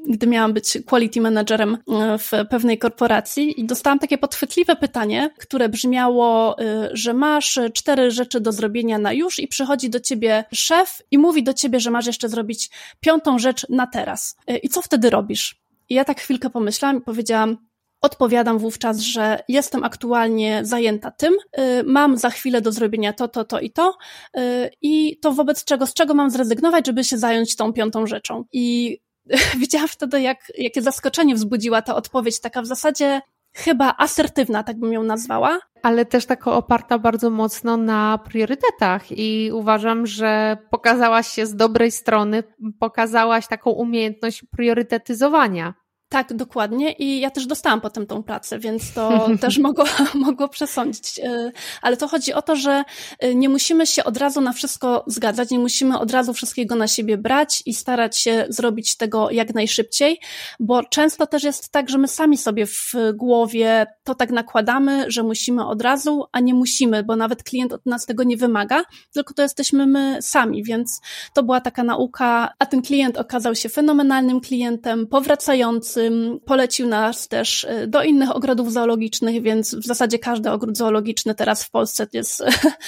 gdy 0.09 0.27
miałam 0.27 0.53
być 0.53 0.79
quality 0.87 1.21
managerem 1.21 1.75
y, 1.75 1.79
w 2.19 2.31
pewnej 2.51 2.79
korporacji 2.79 3.61
i 3.61 3.65
dostałam 3.65 3.99
takie 3.99 4.19
podchwytliwe 4.19 4.77
pytanie, 4.77 5.31
które 5.39 5.69
brzmiało, 5.69 6.57
że 6.93 7.15
masz 7.15 7.61
cztery 7.75 8.11
rzeczy 8.11 8.41
do 8.41 8.53
zrobienia 8.53 8.99
na 8.99 9.13
już 9.13 9.39
i 9.39 9.49
przychodzi 9.49 9.91
do 9.91 10.01
ciebie 10.01 10.45
szef 10.55 11.03
i 11.11 11.19
mówi 11.19 11.43
do 11.43 11.55
ciebie, 11.55 11.81
że 11.81 11.91
masz 11.91 12.07
jeszcze 12.07 12.29
zrobić 12.29 12.71
piątą 13.01 13.39
rzecz 13.39 13.67
na 13.69 13.87
teraz. 13.87 14.37
I 14.63 14.69
co 14.69 14.83
wtedy 14.83 15.11
robisz? 15.11 15.65
I 15.89 15.95
ja 15.95 16.05
tak 16.05 16.21
chwilkę 16.21 16.51
pomyślałam 16.51 16.99
i 16.99 17.01
powiedziałam, 17.01 17.57
Odpowiadam 18.05 18.59
wówczas, 18.59 19.01
że 19.01 19.39
jestem 19.49 19.85
aktualnie 19.85 20.61
zajęta 20.65 21.11
tym, 21.11 21.35
y, 21.35 21.83
mam 21.87 22.19
za 22.19 22.31
chwilę 22.31 22.61
do 22.61 22.73
zrobienia 22.73 23.13
to, 23.13 23.29
to, 23.29 23.45
to 23.45 23.61
i 23.61 23.71
to 23.71 23.97
y, 24.37 24.71
i 24.83 25.19
to 25.19 25.33
wobec 25.33 25.65
czego, 25.65 25.87
z 25.87 25.95
czego 25.95 26.15
mam 26.15 26.31
zrezygnować, 26.31 26.87
żeby 26.87 27.05
się 27.05 27.19
zająć 27.19 27.57
tą 27.57 27.73
piątą 27.73 28.07
rzeczą. 28.07 28.45
I 28.53 28.99
widziałam 29.61 29.89
wtedy, 29.89 30.21
jak, 30.21 30.39
jakie 30.59 30.83
zaskoczenie 30.83 31.35
wzbudziła 31.35 31.83
ta 31.83 31.95
odpowiedź, 31.95 32.41
taka 32.41 32.63
w 32.63 32.67
zasadzie 32.67 33.21
chyba 33.55 33.95
asertywna, 33.99 34.63
tak 34.63 34.79
bym 34.79 34.93
ją 34.93 35.03
nazwała. 35.03 35.59
Ale 35.83 36.05
też 36.05 36.27
taka 36.27 36.53
oparta 36.53 36.99
bardzo 36.99 37.31
mocno 37.31 37.77
na 37.77 38.19
priorytetach 38.19 39.13
i 39.13 39.51
uważam, 39.53 40.07
że 40.07 40.57
pokazałaś 40.71 41.29
się 41.29 41.47
z 41.47 41.57
dobrej 41.57 41.91
strony, 41.91 42.43
pokazałaś 42.79 43.49
taką 43.49 43.71
umiejętność 43.71 44.45
priorytetyzowania. 44.57 45.75
Tak, 46.15 46.35
dokładnie. 46.35 46.93
I 46.93 47.21
ja 47.21 47.31
też 47.31 47.47
dostałam 47.47 47.81
potem 47.81 48.07
tą 48.07 48.23
pracę, 48.23 48.59
więc 48.59 48.93
to 48.93 49.27
też 49.41 49.59
mogło, 49.59 49.85
mogło 50.15 50.49
przesądzić. 50.49 51.19
E, 51.19 51.53
ale 51.83 51.97
to 51.97 52.09
chodzi 52.09 52.33
o 52.33 52.43
to, 52.43 52.57
że 52.57 52.85
e, 53.19 53.35
nie 53.35 53.49
musimy 53.49 53.87
się 53.87 54.05
od 54.05 54.17
razu 54.17 54.41
na 54.41 54.53
wszystko 54.53 55.05
zgadzać, 55.07 55.51
nie 55.51 55.59
musimy 55.59 55.99
od 55.99 56.11
razu 56.11 56.33
wszystkiego 56.35 56.75
na 56.75 56.89
siebie 56.89 57.19
brać 57.19 57.63
i 57.67 57.75
starać 57.75 58.17
się 58.17 58.47
zrobić 58.49 58.97
tego 58.97 59.31
jak 59.31 59.55
najszybciej, 59.55 60.21
bo 60.61 60.83
często 60.83 61.27
też 61.27 61.43
jest 61.43 61.73
tak, 61.73 61.91
że 61.91 61.99
my 61.99 62.09
sami 62.09 62.39
sobie 62.39 62.67
w 62.67 62.93
głowie 63.15 63.87
to 64.05 64.15
tak 64.15 64.31
nakładamy, 64.31 65.05
że 65.09 65.23
musimy 65.23 65.67
od 65.67 65.83
razu, 65.83 66.25
a 66.33 66.41
nie 66.41 66.55
musimy, 66.55 67.03
bo 67.03 67.17
nawet 67.17 67.43
klient 67.43 67.73
od 67.73 67.87
nas 67.87 68.07
tego 68.07 68.23
nie 68.23 68.37
wymaga, 68.37 68.83
tylko 69.13 69.35
to 69.35 69.43
jesteśmy 69.43 69.87
my 69.87 70.19
sami, 70.21 70.65
więc 70.65 71.01
to 71.33 71.43
była 71.43 71.61
taka 71.61 71.85
nauka, 71.85 72.55
a 72.59 72.67
ten 72.67 72.83
klient 72.83 73.19
okazał 73.19 73.55
się 73.55 73.69
fenomenalnym 73.69 74.41
klientem, 74.41 75.07
powracającym, 75.07 76.04
polecił 76.45 76.89
nas 76.89 77.29
też 77.29 77.65
y, 77.65 77.87
do 77.87 78.03
innych 78.03 78.37
ogrodów 78.37 78.73
zoologicznych, 78.73 79.43
więc 79.43 79.75
w 79.75 79.87
zasadzie 79.87 80.19
każdy 80.19 80.51
ogród 80.51 80.77
zoologiczny 80.77 81.35
teraz 81.35 81.65
w 81.65 81.71
Polsce 81.71 82.07
jest, 82.13 82.45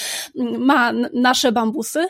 ma 0.58 0.92
nasze 1.12 1.52
bambusy. 1.52 2.06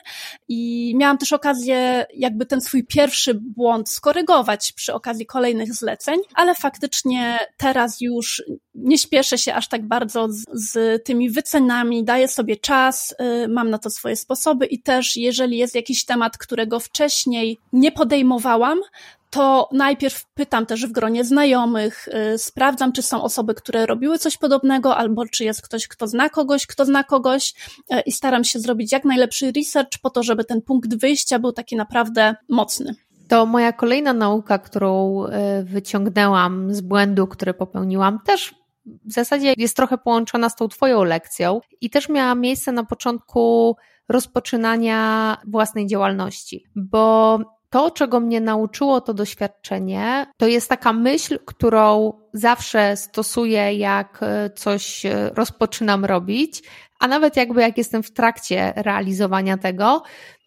I 0.49 0.93
miałam 0.97 1.19
też 1.19 1.33
okazję 1.33 2.07
jakby 2.15 2.47
ten 2.47 2.61
swój 2.61 2.87
pierwszy 2.87 3.35
błąd 3.35 3.91
skorygować 3.91 4.73
przy 4.73 4.95
okazji 4.95 5.27
kolejnych 5.27 5.75
zleceń, 5.75 6.21
ale 6.35 6.55
faktycznie 6.55 7.39
teraz 7.57 8.01
już 8.01 8.43
nie 8.75 8.99
śpieszę 8.99 9.39
się 9.39 9.55
aż 9.55 9.69
tak 9.69 9.89
bardzo 9.89 10.29
z, 10.29 10.45
z 10.53 11.05
tymi 11.05 11.31
wycenami, 11.31 12.05
daję 12.05 12.29
sobie 12.29 12.57
czas, 12.57 13.15
y, 13.45 13.49
mam 13.49 13.71
na 13.71 13.79
to 13.79 13.91
swoje 13.91 14.17
sposoby 14.17 14.67
i 14.67 14.83
też 14.83 15.17
jeżeli 15.17 15.59
jest 15.59 15.75
jakiś 15.75 16.05
temat, 16.05 16.39
którego 16.39 16.81
wcześniej 16.81 17.59
nie 17.73 17.93
podejmowałam, 17.93 18.81
to 19.30 19.68
najpierw 19.73 20.25
pytam 20.35 20.66
też 20.66 20.87
w 20.87 20.92
gronie 20.92 21.25
znajomych, 21.25 22.09
yy, 22.12 22.38
sprawdzam, 22.38 22.92
czy 22.92 23.02
są 23.02 23.23
osoby, 23.23 23.54
które 23.54 23.87
robiły 23.87 24.18
coś 24.18 24.37
podobnego, 24.37 24.97
albo 24.97 25.26
czy 25.26 25.45
jest 25.45 25.62
ktoś, 25.62 25.88
kto 25.88 26.06
zna 26.06 26.28
kogoś, 26.28 26.66
kto 26.66 26.85
zna 26.85 27.04
kogoś 27.04 27.54
yy, 27.90 28.00
i 28.00 28.12
staram 28.12 28.45
się 28.45 28.59
zrobić 28.59 28.92
jak 28.92 29.04
najlepszy 29.04 29.52
research 29.52 29.99
po 30.02 30.11
to, 30.11 30.23
żeby 30.23 30.45
ten 30.45 30.62
punkt 30.62 30.97
wyjścia 30.97 31.38
był 31.38 31.52
taki 31.52 31.76
naprawdę 31.76 32.35
mocny. 32.49 32.95
To 33.28 33.47
moja 33.47 33.73
kolejna 33.73 34.12
nauka, 34.12 34.59
którą 34.59 35.25
y, 35.25 35.64
wyciągnęłam 35.64 36.75
z 36.75 36.80
błędu, 36.80 37.26
który 37.26 37.54
popełniłam, 37.54 38.21
też 38.26 38.54
w 38.87 39.12
zasadzie 39.12 39.54
jest 39.56 39.76
trochę 39.76 39.99
połączona 39.99 40.49
z 40.49 40.56
tą 40.56 40.68
Twoją 40.68 41.04
lekcją 41.04 41.61
i 41.80 41.90
też 41.90 42.09
miała 42.09 42.35
miejsce 42.35 42.73
na 42.73 42.85
początku 42.85 43.76
rozpoczynania 44.09 45.37
własnej 45.47 45.87
działalności, 45.87 46.64
bo 46.76 47.38
to, 47.76 47.90
czego 47.90 48.21
mnie 48.21 48.40
nauczyło 48.40 49.00
to 49.00 49.14
doświadczenie, 49.14 50.26
to 50.37 50.47
jest 50.47 50.68
taka 50.68 50.92
myśl, 50.92 51.38
którą 51.47 52.12
zawsze 52.33 52.97
stosuję, 52.97 53.75
jak 53.75 54.18
e, 54.23 54.50
coś 54.50 55.06
e, 55.06 55.30
rozpoczynam 55.35 56.04
robić, 56.04 56.62
a 57.00 57.09
nawet 57.09 57.37
jakby 57.37 57.61
jak 57.61 57.78
jestem 57.78 58.02
w 58.02 58.12
trakcie 58.12 58.73
realizowania 58.76 59.59
tego, 59.59 60.02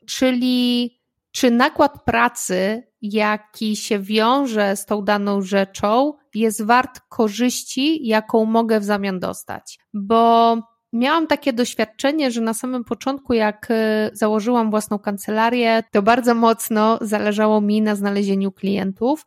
czyli 0.08 0.92
czy 1.32 1.52
nakład 1.52 2.04
pracy, 2.04 2.84
jaki 3.02 3.76
się 3.76 4.00
wiąże 4.00 4.76
z 4.76 4.86
tą 4.86 5.02
daną 5.02 5.42
rzeczą, 5.42 6.14
jest 6.36 6.66
wart 6.66 7.00
korzyści, 7.10 8.08
jaką 8.08 8.46
mogę 8.46 8.80
w 8.80 8.84
zamian 8.84 9.20
dostać. 9.20 9.80
Bo 9.94 10.58
Miałam 10.94 11.28
takie 11.28 11.54
doświadczenie, 11.54 12.32
że 12.32 12.42
na 12.42 12.54
samym 12.54 12.84
początku, 12.84 13.34
jak 13.34 13.68
e, 13.70 14.10
założyłam 14.14 14.70
własną 14.70 15.00
kancelarię, 15.00 15.84
to 15.92 16.02
bardzo 16.02 16.36
mocno 16.36 16.98
zależało 17.02 17.62
mi 17.62 17.82
na 17.82 17.96
znalezieniu 17.96 18.52
klientów. 18.52 19.26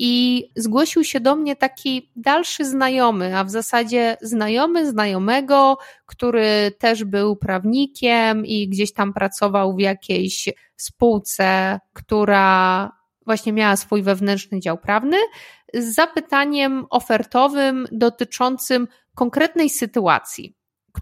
I 0.00 0.44
zgłosił 0.56 1.04
się 1.04 1.20
do 1.20 1.36
mnie 1.36 1.56
taki 1.56 2.10
dalszy 2.16 2.64
znajomy, 2.64 3.36
a 3.36 3.44
w 3.44 3.50
zasadzie 3.50 4.16
znajomy 4.22 4.90
znajomego, 4.90 5.78
który 6.06 6.72
też 6.78 7.04
był 7.04 7.36
prawnikiem 7.36 8.46
i 8.46 8.68
gdzieś 8.68 8.92
tam 8.92 9.12
pracował 9.12 9.76
w 9.76 9.80
jakiejś 9.80 10.48
spółce, 10.76 11.80
która 11.92 12.90
właśnie 13.26 13.52
miała 13.52 13.76
swój 13.76 14.02
wewnętrzny 14.02 14.60
dział 14.60 14.78
prawny, 14.78 15.16
z 15.74 15.94
zapytaniem 15.94 16.86
ofertowym 16.90 17.86
dotyczącym 17.92 18.88
konkretnej 19.14 19.70
sytuacji 19.70 20.57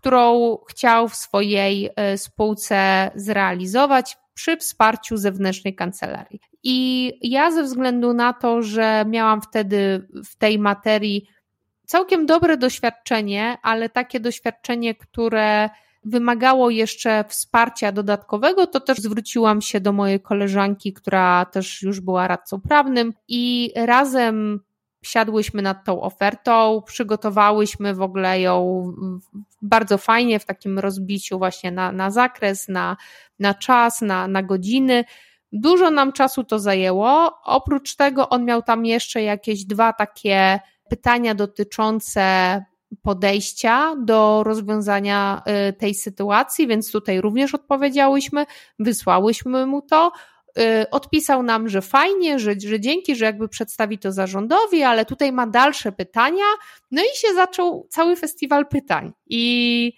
którą 0.06 0.58
chciał 0.68 1.08
w 1.08 1.14
swojej 1.14 1.90
e, 1.96 2.18
spółce 2.18 3.10
zrealizować 3.14 4.16
przy 4.34 4.56
wsparciu 4.56 5.16
zewnętrznej 5.16 5.75
kancelarii. 5.75 6.40
I 6.62 7.12
ja 7.22 7.50
ze 7.50 7.62
względu 7.62 8.12
na 8.12 8.32
to, 8.32 8.62
że 8.62 9.04
miałam 9.08 9.42
wtedy 9.42 10.08
w 10.25 10.36
tej 10.36 10.58
materii 10.58 11.28
całkiem 11.86 12.26
dobre 12.26 12.56
doświadczenie, 12.56 13.58
ale 13.62 13.88
takie 13.88 14.20
doświadczenie, 14.20 14.94
które 14.94 15.70
wymagało 16.04 16.70
jeszcze 16.70 17.25
wsparcia 17.28 17.92
dodatkowego, 17.92 18.66
to 18.66 18.80
też 18.80 18.98
zwróciłam 18.98 19.62
się 19.62 19.80
do 19.80 19.92
mojej 19.92 20.20
koleżanki, 20.20 20.92
która 20.92 21.44
też 21.44 21.82
już 21.82 22.00
była 22.00 22.28
radcą 22.28 22.60
prawnym 22.60 23.12
i 23.28 23.72
razem 23.76 24.60
siadłyśmy 25.06 25.62
nad 25.62 25.84
tą 25.84 26.02
ofertą, 26.02 26.82
przygotowałyśmy 26.86 27.94
w 27.94 28.02
ogóle 28.02 28.40
ją 28.40 28.92
bardzo 29.62 29.98
fajnie 29.98 30.38
w 30.38 30.44
takim 30.44 30.78
rozbiciu 30.78 31.38
właśnie 31.38 31.70
na, 31.72 31.92
na 31.92 32.10
zakres, 32.10 32.68
na, 32.68 32.96
na 33.38 33.54
czas, 33.54 34.00
na, 34.00 34.28
na 34.28 34.42
godziny. 34.42 35.04
Dużo 35.52 35.90
nam 35.90 36.12
czasu 36.12 36.44
to 36.44 36.58
zajęło. 36.58 37.38
Oprócz 37.44 37.96
tego 37.96 38.28
on 38.28 38.44
miał 38.44 38.62
tam 38.62 38.86
jeszcze 38.86 39.22
jakieś 39.22 39.64
dwa 39.64 39.92
takie 39.92 40.60
pytania 40.90 41.34
dotyczące 41.34 42.64
podejścia 43.02 43.94
do 43.98 44.42
rozwiązania 44.44 45.42
y, 45.68 45.72
tej 45.72 45.94
sytuacji, 45.94 46.66
więc 46.66 46.92
tutaj 46.92 47.20
również 47.20 47.54
odpowiedziałyśmy, 47.54 48.46
wysłałyśmy 48.78 49.66
mu 49.66 49.82
to. 49.82 50.12
Y, 50.58 50.90
odpisał 50.90 51.42
nam, 51.42 51.68
że 51.68 51.82
fajnie, 51.82 52.38
że, 52.38 52.54
że 52.66 52.80
dzięki, 52.80 53.16
że 53.16 53.25
jakby 53.25 53.48
przedstawi 53.48 53.98
to 53.98 54.12
zarządowi, 54.12 54.82
ale 54.82 55.04
tutaj 55.04 55.32
ma 55.32 55.46
dalsze 55.46 55.92
pytania. 55.92 56.44
No 56.90 57.02
i 57.02 57.18
się 57.18 57.34
zaczął 57.34 57.86
cały 57.90 58.16
festiwal 58.16 58.66
pytań. 58.66 59.12
I 59.26 59.92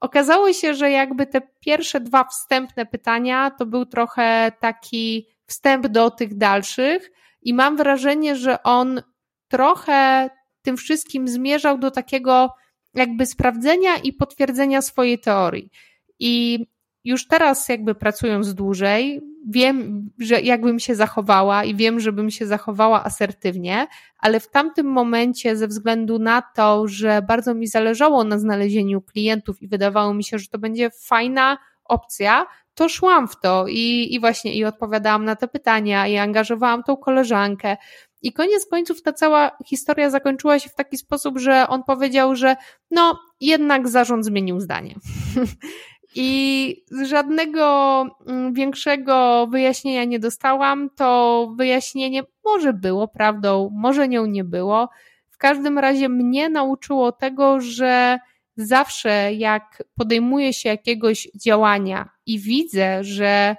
okazało 0.00 0.52
się, 0.52 0.74
że 0.74 0.90
jakby 0.90 1.26
te 1.26 1.40
pierwsze 1.60 2.00
dwa 2.00 2.24
wstępne 2.24 2.86
pytania 2.86 3.50
to 3.58 3.66
był 3.66 3.86
trochę 3.86 4.52
taki 4.60 5.26
wstęp 5.46 5.86
do 5.86 6.10
tych 6.10 6.36
dalszych, 6.36 7.10
i 7.42 7.54
mam 7.54 7.76
wrażenie, 7.76 8.36
że 8.36 8.62
on 8.62 9.02
trochę 9.48 10.30
tym 10.62 10.76
wszystkim 10.76 11.28
zmierzał 11.28 11.78
do 11.78 11.90
takiego 11.90 12.50
jakby 12.94 13.26
sprawdzenia 13.26 13.96
i 13.96 14.12
potwierdzenia 14.12 14.82
swojej 14.82 15.18
teorii. 15.18 15.70
I 16.18 16.66
już 17.04 17.28
teraz 17.28 17.68
jakby 17.68 17.94
pracując 17.94 18.54
dłużej, 18.54 19.20
wiem, 19.48 20.10
że 20.18 20.40
jakbym 20.40 20.78
się 20.80 20.94
zachowała 20.94 21.64
i 21.64 21.74
wiem, 21.74 22.00
żebym 22.00 22.30
się 22.30 22.46
zachowała 22.46 23.04
asertywnie, 23.04 23.86
ale 24.18 24.40
w 24.40 24.50
tamtym 24.50 24.86
momencie 24.86 25.56
ze 25.56 25.68
względu 25.68 26.18
na 26.18 26.42
to, 26.42 26.88
że 26.88 27.22
bardzo 27.22 27.54
mi 27.54 27.66
zależało 27.66 28.24
na 28.24 28.38
znalezieniu 28.38 29.00
klientów 29.00 29.62
i 29.62 29.68
wydawało 29.68 30.14
mi 30.14 30.24
się, 30.24 30.38
że 30.38 30.48
to 30.48 30.58
będzie 30.58 30.90
fajna 30.90 31.58
opcja, 31.84 32.46
to 32.74 32.88
szłam 32.88 33.28
w 33.28 33.40
to 33.40 33.66
i, 33.68 34.14
i 34.14 34.20
właśnie 34.20 34.54
i 34.54 34.64
odpowiadałam 34.64 35.24
na 35.24 35.36
te 35.36 35.48
pytania 35.48 36.06
i 36.06 36.16
angażowałam 36.16 36.82
tą 36.82 36.96
koleżankę. 36.96 37.76
I 38.22 38.32
koniec 38.32 38.66
końców 38.66 39.02
ta 39.02 39.12
cała 39.12 39.50
historia 39.66 40.10
zakończyła 40.10 40.58
się 40.58 40.68
w 40.68 40.74
taki 40.74 40.96
sposób, 40.96 41.38
że 41.38 41.68
on 41.68 41.82
powiedział, 41.84 42.36
że 42.36 42.56
no, 42.90 43.20
jednak 43.40 43.88
zarząd 43.88 44.24
zmienił 44.24 44.60
zdanie. 44.60 44.94
I 46.14 46.84
żadnego 47.06 48.06
mm, 48.26 48.54
większego 48.54 49.46
wyjaśnienia 49.46 50.04
nie 50.04 50.18
dostałam. 50.18 50.90
To 50.96 51.48
wyjaśnienie 51.56 52.22
może 52.44 52.72
było 52.72 53.08
prawdą, 53.08 53.70
może 53.72 54.08
nią 54.08 54.26
nie 54.26 54.44
było. 54.44 54.88
W 55.30 55.38
każdym 55.38 55.78
razie 55.78 56.08
mnie 56.08 56.48
nauczyło 56.48 57.12
tego, 57.12 57.60
że 57.60 58.18
zawsze 58.56 59.34
jak 59.34 59.82
podejmuję 59.98 60.52
się 60.52 60.68
jakiegoś 60.68 61.28
działania 61.34 62.08
i 62.26 62.38
widzę, 62.38 63.04
że 63.04 63.56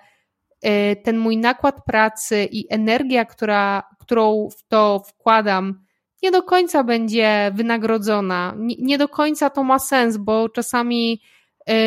y, 0.66 0.96
ten 1.04 1.18
mój 1.18 1.38
nakład 1.38 1.86
pracy 1.86 2.48
i 2.52 2.74
energia, 2.74 3.26
która, 3.26 3.84
którą 4.00 4.50
w 4.58 4.68
to 4.68 5.04
wkładam, 5.08 5.84
nie 6.24 6.32
do 6.32 6.44
końca 6.44 6.84
będzie 6.84 7.52
wynagrodzona. 7.54 8.54
Nie, 8.58 8.76
nie 8.80 8.98
do 8.98 9.08
końca 9.08 9.50
to 9.50 9.64
ma 9.64 9.80
sens, 9.80 10.18
bo 10.18 10.50
czasami 10.50 11.22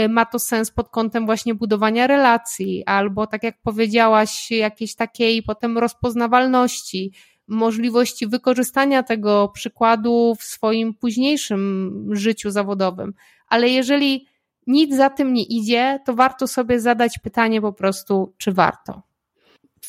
ma 0.08 0.24
to 0.24 0.38
sens 0.38 0.70
pod 0.70 0.88
kątem 0.88 1.26
właśnie 1.26 1.54
budowania 1.54 2.06
relacji, 2.06 2.84
albo 2.86 3.26
tak 3.26 3.42
jak 3.42 3.62
powiedziałaś, 3.62 4.50
jakiejś 4.50 4.94
takiej 4.94 5.42
potem 5.42 5.78
rozpoznawalności, 5.78 7.12
możliwości 7.48 8.26
wykorzystania 8.26 9.02
tego 9.02 9.48
przykładu 9.48 10.34
w 10.38 10.44
swoim 10.44 10.94
późniejszym 10.94 11.92
życiu 12.12 12.50
zawodowym. 12.50 13.14
Ale 13.48 13.68
jeżeli 13.68 14.26
nic 14.66 14.96
za 14.96 15.10
tym 15.10 15.32
nie 15.32 15.44
idzie, 15.44 16.00
to 16.06 16.14
warto 16.14 16.46
sobie 16.46 16.80
zadać 16.80 17.18
pytanie 17.18 17.60
po 17.60 17.72
prostu, 17.72 18.34
czy 18.38 18.52
warto. 18.52 19.02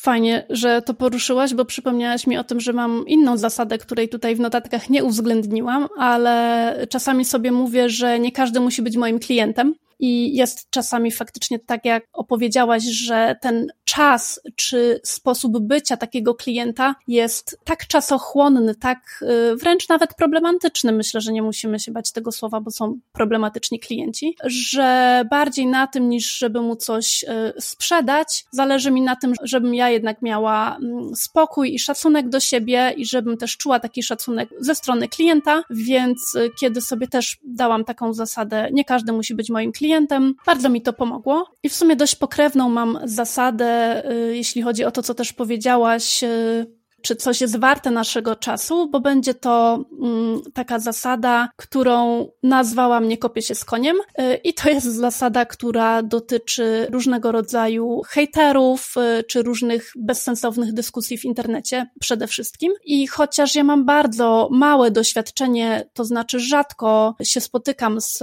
Fajnie, 0.00 0.46
że 0.50 0.82
to 0.82 0.94
poruszyłaś, 0.94 1.54
bo 1.54 1.64
przypomniałaś 1.64 2.26
mi 2.26 2.38
o 2.38 2.44
tym, 2.44 2.60
że 2.60 2.72
mam 2.72 3.04
inną 3.06 3.36
zasadę, 3.36 3.78
której 3.78 4.08
tutaj 4.08 4.36
w 4.36 4.40
notatkach 4.40 4.90
nie 4.90 5.04
uwzględniłam, 5.04 5.88
ale 5.98 6.74
czasami 6.90 7.24
sobie 7.24 7.52
mówię, 7.52 7.90
że 7.90 8.18
nie 8.18 8.32
każdy 8.32 8.60
musi 8.60 8.82
być 8.82 8.96
moim 8.96 9.18
klientem. 9.18 9.74
I 9.98 10.36
jest 10.36 10.70
czasami 10.70 11.12
faktycznie 11.12 11.58
tak, 11.58 11.84
jak 11.84 12.04
opowiedziałaś, 12.12 12.82
że 12.84 13.36
ten 13.40 13.66
czas 13.84 14.40
czy 14.56 15.00
sposób 15.04 15.58
bycia 15.58 15.96
takiego 15.96 16.34
klienta 16.34 16.94
jest 17.08 17.60
tak 17.64 17.86
czasochłonny, 17.86 18.74
tak 18.74 19.24
y, 19.52 19.56
wręcz 19.56 19.88
nawet 19.88 20.14
problematyczny. 20.14 20.92
Myślę, 20.92 21.20
że 21.20 21.32
nie 21.32 21.42
musimy 21.42 21.80
się 21.80 21.92
bać 21.92 22.12
tego 22.12 22.32
słowa, 22.32 22.60
bo 22.60 22.70
są 22.70 22.98
problematyczni 23.12 23.80
klienci, 23.80 24.36
że 24.44 25.22
bardziej 25.30 25.66
na 25.66 25.86
tym 25.86 26.08
niż 26.08 26.38
żeby 26.38 26.60
mu 26.60 26.76
coś 26.76 27.24
y, 27.24 27.60
sprzedać, 27.60 28.44
zależy 28.50 28.90
mi 28.90 29.02
na 29.02 29.16
tym, 29.16 29.34
żebym 29.42 29.74
ja 29.74 29.90
jednak 29.90 30.22
miała 30.22 30.76
mm, 30.76 31.16
spokój 31.16 31.74
i 31.74 31.78
szacunek 31.78 32.28
do 32.28 32.40
siebie 32.40 32.94
i 32.96 33.06
żebym 33.06 33.36
też 33.36 33.56
czuła 33.56 33.80
taki 33.80 34.02
szacunek 34.02 34.48
ze 34.58 34.74
strony 34.74 35.08
klienta, 35.08 35.62
więc 35.70 36.34
y, 36.34 36.50
kiedy 36.60 36.80
sobie 36.80 37.08
też 37.08 37.38
dałam 37.44 37.84
taką 37.84 38.12
zasadę, 38.12 38.68
nie 38.72 38.84
każdy 38.84 39.12
musi 39.12 39.34
być 39.34 39.50
moim 39.50 39.72
klientem, 39.72 39.87
klientem. 39.88 40.34
Bardzo 40.46 40.68
mi 40.68 40.82
to 40.82 40.92
pomogło. 40.92 41.46
I 41.62 41.68
w 41.68 41.74
sumie 41.74 41.96
dość 41.96 42.14
pokrewną 42.14 42.68
mam 42.68 42.98
zasadę, 43.04 44.02
y, 44.12 44.36
jeśli 44.36 44.62
chodzi 44.62 44.84
o 44.84 44.90
to, 44.90 45.02
co 45.02 45.14
też 45.14 45.32
powiedziałaś, 45.32 46.24
y, 46.24 46.78
czy 47.02 47.16
coś 47.16 47.40
jest 47.40 47.58
warte 47.58 47.90
naszego 47.90 48.36
czasu, 48.36 48.90
bo 48.90 49.00
będzie 49.00 49.34
to 49.34 49.84
mm, 50.02 50.40
taka 50.54 50.78
zasada, 50.78 51.48
którą 51.56 52.28
nazwałam 52.42 53.08
Nie 53.08 53.18
kopię 53.18 53.42
się 53.42 53.54
z 53.54 53.64
koniem. 53.64 53.96
Y, 53.96 54.34
I 54.44 54.54
to 54.54 54.68
jest 54.68 54.86
zasada, 54.86 55.44
która 55.44 56.02
dotyczy 56.02 56.86
różnego 56.90 57.32
rodzaju 57.32 58.02
hejterów, 58.08 58.94
czy 59.28 59.42
różnych 59.42 59.92
bezsensownych 59.96 60.72
dyskusji 60.72 61.18
w 61.18 61.24
internecie 61.24 61.86
przede 62.00 62.26
wszystkim. 62.26 62.72
I 62.84 63.06
chociaż 63.06 63.54
ja 63.54 63.64
mam 63.64 63.84
bardzo 63.84 64.48
małe 64.52 64.90
doświadczenie, 64.90 65.90
to 65.92 66.04
znaczy 66.04 66.40
rzadko 66.40 67.14
się 67.22 67.40
spotykam 67.40 68.00
z 68.00 68.22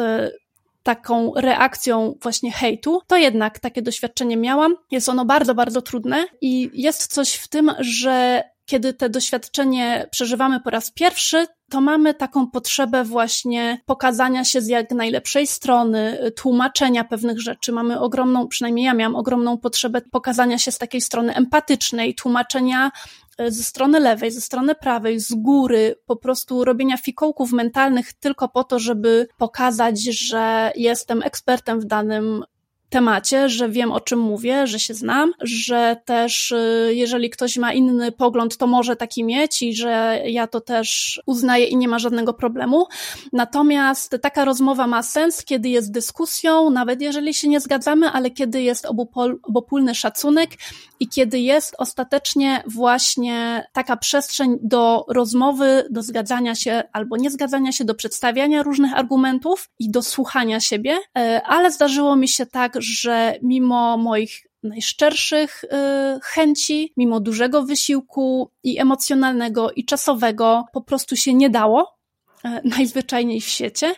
taką 0.86 1.32
reakcją 1.36 2.16
właśnie 2.22 2.52
hejtu, 2.52 3.02
to 3.08 3.18
jednak 3.18 3.60
takie 3.60 3.82
doświadczenie 3.82 4.38
miałam. 4.38 4.76
Jest 4.92 5.10
ono 5.10 5.26
bardzo, 5.26 5.56
bardzo 5.56 5.82
trudne 5.82 6.26
i 6.42 6.72
jest 6.74 7.14
coś 7.14 7.34
w 7.36 7.48
tym, 7.48 7.72
że 7.80 8.44
kiedy 8.66 8.94
te 8.94 9.10
doświadczenie 9.10 10.08
przeżywamy 10.12 10.60
po 10.60 10.70
raz 10.70 10.92
pierwszy, 10.92 11.48
to 11.70 11.82
mamy 11.82 12.14
taką 12.14 12.48
potrzebę 12.48 13.04
właśnie 13.04 13.82
pokazania 13.86 14.44
się 14.44 14.62
z 14.62 14.68
jak 14.68 14.92
najlepszej 14.92 15.48
strony, 15.48 16.32
tłumaczenia 16.36 17.04
pewnych 17.04 17.42
rzeczy. 17.42 17.72
Mamy 17.72 18.00
ogromną, 18.00 18.48
przynajmniej 18.48 18.86
ja 18.86 18.94
miałam 18.94 19.16
ogromną 19.16 19.58
potrzebę 19.58 20.02
pokazania 20.12 20.58
się 20.58 20.72
z 20.72 20.78
takiej 20.78 21.02
strony 21.02 21.36
empatycznej, 21.36 22.16
tłumaczenia 22.16 22.92
ze 23.48 23.64
strony 23.64 24.00
lewej, 24.00 24.32
ze 24.32 24.42
strony 24.42 24.76
prawej, 24.76 25.20
z 25.20 25.34
góry, 25.34 25.96
po 26.06 26.16
prostu 26.16 26.66
robienia 26.66 26.98
fikołków 26.98 27.52
mentalnych 27.52 28.14
tylko 28.14 28.50
po 28.50 28.64
to, 28.64 28.80
żeby 28.80 29.28
pokazać, 29.38 30.04
że 30.04 30.72
jestem 30.76 31.24
ekspertem 31.24 31.80
w 31.80 31.86
danym 31.86 32.44
temacie, 32.96 33.50
że 33.50 33.70
wiem 33.70 33.92
o 33.92 34.00
czym 34.00 34.20
mówię, 34.20 34.68
że 34.68 34.80
się 34.80 34.94
znam, 34.94 35.32
że 35.42 35.98
też 36.06 36.52
y, 36.52 36.92
jeżeli 36.94 37.30
ktoś 37.30 37.58
ma 37.58 37.74
inny 37.74 38.12
pogląd, 38.12 38.58
to 38.58 38.68
może 38.68 38.96
taki 38.96 39.24
mieć 39.24 39.62
i 39.62 39.76
że 39.76 40.22
ja 40.26 40.48
to 40.48 40.62
też 40.62 41.22
uznaję 41.26 41.66
i 41.66 41.78
nie 41.78 41.88
ma 41.88 42.00
żadnego 42.00 42.34
problemu. 42.34 42.88
Natomiast 43.34 44.16
taka 44.22 44.46
rozmowa 44.46 44.88
ma 44.88 45.04
sens, 45.04 45.46
kiedy 45.46 45.70
jest 45.70 45.92
dyskusją, 45.92 46.70
nawet 46.70 47.02
jeżeli 47.02 47.34
się 47.34 47.48
nie 47.48 47.60
zgadzamy, 47.60 48.10
ale 48.10 48.32
kiedy 48.32 48.62
jest 48.62 48.86
obupol, 48.86 49.40
obopólny 49.44 49.96
szacunek 49.96 50.50
i 51.00 51.10
kiedy 51.10 51.40
jest 51.40 51.76
ostatecznie 51.78 52.64
właśnie 52.68 53.68
taka 53.74 53.98
przestrzeń 53.98 54.58
do 54.62 55.06
rozmowy, 55.10 55.88
do 55.90 56.02
zgadzania 56.02 56.56
się 56.56 56.84
albo 56.94 57.18
nie 57.18 57.30
zgadzania 57.30 57.72
się, 57.72 57.86
do 57.86 57.96
przedstawiania 57.96 58.64
różnych 58.64 58.94
argumentów 58.94 59.70
i 59.80 59.92
do 59.92 60.02
słuchania 60.02 60.60
siebie, 60.60 60.98
e, 61.18 61.42
ale 61.46 61.72
zdarzyło 61.72 62.16
mi 62.16 62.28
się 62.28 62.46
tak, 62.46 62.78
że 62.86 63.40
mimo 63.42 63.98
moich 63.98 64.48
najszczerszych 64.64 65.64
y, 65.64 65.68
chęci, 66.24 66.94
mimo 66.98 67.20
dużego 67.20 67.64
wysiłku 67.64 68.52
i 68.64 68.80
emocjonalnego, 68.80 69.72
i 69.72 69.86
czasowego, 69.86 70.66
po 70.74 70.82
prostu 70.82 71.16
się 71.16 71.34
nie 71.34 71.50
dało. 71.50 71.98
E, 72.46 72.62
najzwyczajniej 72.78 73.42
w 73.42 73.48
świecie. 73.48 73.96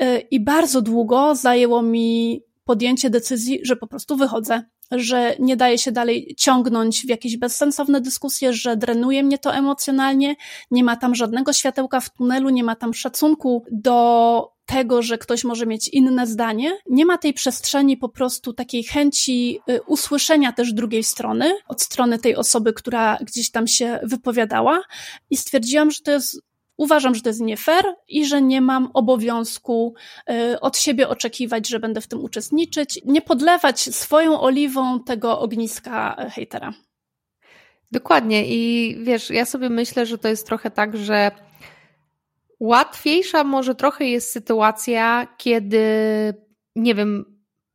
E, 0.00 0.18
I 0.18 0.40
bardzo 0.40 0.82
długo 0.82 1.34
zajęło 1.34 1.82
mi 1.82 2.40
podjęcie 2.64 3.10
decyzji, 3.10 3.60
że 3.62 3.76
po 3.76 3.86
prostu 3.86 4.16
wychodzę 4.16 4.62
że 4.92 5.36
nie 5.38 5.56
daje 5.56 5.78
się 5.78 5.92
dalej 5.92 6.34
ciągnąć 6.38 7.02
w 7.02 7.08
jakieś 7.08 7.36
bezsensowne 7.36 8.00
dyskusje, 8.00 8.52
że 8.52 8.76
drenuje 8.76 9.22
mnie 9.22 9.38
to 9.38 9.54
emocjonalnie, 9.54 10.36
nie 10.70 10.84
ma 10.84 10.96
tam 10.96 11.14
żadnego 11.14 11.52
światełka 11.52 12.00
w 12.00 12.10
tunelu, 12.10 12.48
nie 12.48 12.64
ma 12.64 12.76
tam 12.76 12.94
szacunku 12.94 13.64
do 13.70 14.51
tego, 14.66 15.02
że 15.02 15.18
ktoś 15.18 15.44
może 15.44 15.66
mieć 15.66 15.88
inne 15.88 16.26
zdanie. 16.26 16.78
Nie 16.90 17.06
ma 17.06 17.18
tej 17.18 17.34
przestrzeni 17.34 17.96
po 17.96 18.08
prostu 18.08 18.52
takiej 18.52 18.84
chęci 18.84 19.60
y, 19.70 19.82
usłyszenia 19.86 20.52
też 20.52 20.72
drugiej 20.72 21.04
strony, 21.04 21.54
od 21.68 21.82
strony 21.82 22.18
tej 22.18 22.36
osoby, 22.36 22.72
która 22.72 23.18
gdzieś 23.20 23.50
tam 23.50 23.66
się 23.66 24.00
wypowiadała 24.02 24.82
i 25.30 25.36
stwierdziłam, 25.36 25.90
że 25.90 26.00
to 26.00 26.10
jest 26.10 26.40
Uważam, 26.76 27.14
że 27.14 27.20
to 27.20 27.28
jest 27.28 27.40
nie 27.40 27.56
fair 27.56 27.84
i 28.08 28.26
że 28.26 28.42
nie 28.42 28.60
mam 28.60 28.90
obowiązku 28.94 29.94
y, 30.30 30.60
od 30.60 30.78
siebie 30.78 31.08
oczekiwać, 31.08 31.68
że 31.68 31.80
będę 31.80 32.00
w 32.00 32.06
tym 32.06 32.24
uczestniczyć, 32.24 33.00
nie 33.04 33.22
podlewać 33.22 33.80
swoją 33.80 34.40
oliwą 34.40 35.04
tego 35.04 35.40
ogniska 35.40 36.16
y, 36.26 36.30
hejtera. 36.30 36.72
Dokładnie 37.92 38.44
i 38.46 38.96
wiesz, 39.02 39.30
ja 39.30 39.44
sobie 39.44 39.68
myślę, 39.68 40.06
że 40.06 40.18
to 40.18 40.28
jest 40.28 40.46
trochę 40.46 40.70
tak, 40.70 40.96
że 40.96 41.30
łatwiejsza 42.62 43.44
może 43.44 43.74
trochę 43.74 44.04
jest 44.04 44.30
sytuacja, 44.30 45.26
kiedy 45.36 45.84
nie 46.76 46.94
wiem, 46.94 47.24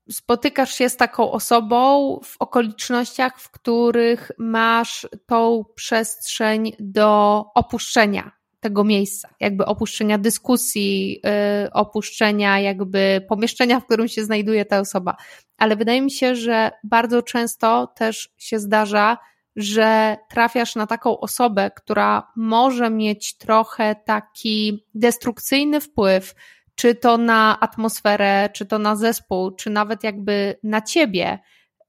spotykasz 0.09 0.73
się 0.73 0.89
z 0.89 0.97
taką 0.97 1.31
osobą 1.31 2.19
w 2.23 2.35
okolicznościach, 2.39 3.39
w 3.39 3.51
których 3.51 4.31
masz 4.37 5.07
tą 5.25 5.65
przestrzeń 5.75 6.71
do 6.79 7.43
opuszczenia 7.55 8.31
tego 8.59 8.83
miejsca, 8.83 9.29
jakby 9.39 9.65
opuszczenia 9.65 10.17
dyskusji, 10.17 11.21
yy, 11.63 11.71
opuszczenia 11.73 12.59
jakby 12.59 13.25
pomieszczenia, 13.29 13.79
w 13.79 13.85
którym 13.85 14.07
się 14.07 14.23
znajduje 14.23 14.65
ta 14.65 14.79
osoba. 14.79 15.15
Ale 15.57 15.75
wydaje 15.75 16.01
mi 16.01 16.11
się, 16.11 16.35
że 16.35 16.71
bardzo 16.83 17.21
często 17.21 17.87
też 17.87 18.29
się 18.37 18.59
zdarza, 18.59 19.17
że 19.57 20.17
trafiasz 20.29 20.75
na 20.75 20.87
taką 20.87 21.19
osobę, 21.19 21.71
która 21.75 22.31
może 22.35 22.89
mieć 22.89 23.37
trochę 23.37 23.95
taki 24.05 24.85
destrukcyjny 24.95 25.81
wpływ, 25.81 26.35
czy 26.75 26.95
to 26.95 27.17
na 27.17 27.59
atmosferę, 27.59 28.49
czy 28.53 28.65
to 28.65 28.79
na 28.79 28.95
zespół, 28.95 29.51
czy 29.51 29.69
nawet 29.69 30.03
jakby 30.03 30.59
na 30.63 30.81
ciebie, 30.81 31.39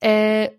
yy, 0.03 0.09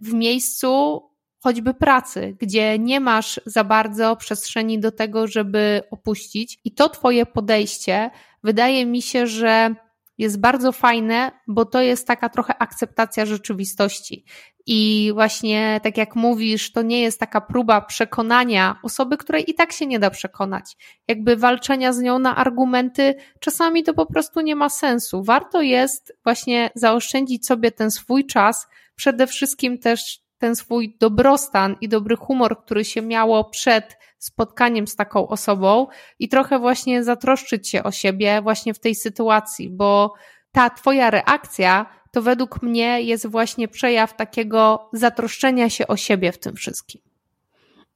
w 0.02 0.13
miejscu, 0.13 1.02
choćby 1.39 1.74
pracy, 1.74 2.36
gdzie 2.39 2.80
nie 2.80 3.00
masz 3.00 3.41
za 3.45 3.63
bardzo 3.63 4.15
przestrzeni 4.15 4.80
do 4.80 4.91
tego, 4.91 5.28
żeby 5.28 5.82
opuścić. 5.91 6.60
I 6.63 6.72
to 6.72 6.89
Twoje 6.89 7.26
podejście 7.26 8.10
wydaje 8.43 8.86
mi 8.86 9.02
się, 9.02 9.28
że 9.28 9.76
jest 10.17 10.39
bardzo 10.39 10.72
fajne, 10.72 11.32
bo 11.48 11.65
to 11.65 11.82
jest 11.82 12.08
taka 12.08 12.30
trochę 12.30 12.58
akceptacja 12.58 13.26
rzeczywistości. 13.26 14.26
I 14.71 15.12
właśnie 15.13 15.79
tak 15.84 15.97
jak 15.97 16.15
mówisz, 16.15 16.71
to 16.71 16.82
nie 16.82 17.01
jest 17.01 17.19
taka 17.19 17.41
próba 17.41 17.82
przekonania 17.82 18.79
osoby, 18.84 19.17
której 19.17 19.49
i 19.51 19.53
tak 19.53 19.71
się 19.71 19.86
nie 19.86 19.99
da 19.99 20.10
przekonać. 20.10 20.77
Jakby 21.08 21.36
walczenia 21.36 21.93
z 21.93 21.99
nią 21.99 22.19
na 22.19 22.36
argumenty, 22.36 23.15
czasami 23.39 23.84
to 23.84 23.93
po 23.93 24.05
prostu 24.05 24.41
nie 24.41 24.55
ma 24.55 24.69
sensu. 24.69 25.23
Warto 25.23 25.62
jest 25.62 26.17
właśnie 26.23 26.69
zaoszczędzić 26.75 27.45
sobie 27.45 27.71
ten 27.71 27.91
swój 27.91 28.25
czas, 28.25 28.67
przede 28.95 29.27
wszystkim 29.27 29.77
też 29.77 30.19
ten 30.38 30.55
swój 30.55 30.97
dobrostan 30.99 31.75
i 31.82 31.89
dobry 31.89 32.15
humor, 32.15 32.62
który 32.62 32.86
się 32.86 33.01
miało 33.01 33.49
przed 33.49 33.97
spotkaniem 34.17 34.88
z 34.88 34.95
taką 34.95 35.27
osobą 35.27 35.88
i 36.19 36.29
trochę 36.29 36.60
właśnie 36.60 37.03
zatroszczyć 37.03 37.69
się 37.69 37.84
o 37.84 37.91
siebie 37.91 38.41
właśnie 38.41 38.73
w 38.73 38.79
tej 38.79 38.95
sytuacji, 38.95 39.69
bo 39.69 40.13
ta 40.51 40.69
twoja 40.69 41.10
reakcja 41.10 41.98
to 42.12 42.22
według 42.22 42.62
mnie 42.62 43.02
jest 43.02 43.28
właśnie 43.28 43.67
przejaw 43.67 44.15
takiego 44.15 44.89
zatroszczenia 44.93 45.69
się 45.69 45.88
o 45.88 45.98
siebie 45.98 46.32
w 46.32 46.39
tym 46.39 46.56
wszystkim. 46.56 47.09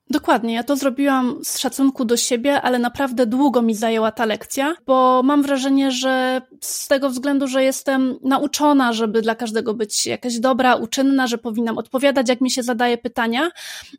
Dokładnie, 0.09 0.53
ja 0.53 0.63
to 0.63 0.75
zrobiłam 0.75 1.39
z 1.43 1.59
szacunku 1.59 2.05
do 2.05 2.17
siebie, 2.17 2.61
ale 2.61 2.79
naprawdę 2.79 3.25
długo 3.25 3.61
mi 3.61 3.75
zajęła 3.75 4.11
ta 4.11 4.25
lekcja, 4.25 4.75
bo 4.85 5.21
mam 5.23 5.43
wrażenie, 5.43 5.91
że 5.91 6.41
z 6.61 6.87
tego 6.87 7.09
względu, 7.09 7.47
że 7.47 7.63
jestem 7.63 8.19
nauczona, 8.23 8.93
żeby 8.93 9.21
dla 9.21 9.35
każdego 9.35 9.73
być 9.73 10.05
jakaś 10.05 10.39
dobra, 10.39 10.75
uczynna, 10.75 11.27
że 11.27 11.37
powinnam 11.37 11.77
odpowiadać, 11.77 12.29
jak 12.29 12.41
mi 12.41 12.51
się 12.51 12.63
zadaje 12.63 12.97
pytania, 12.97 13.49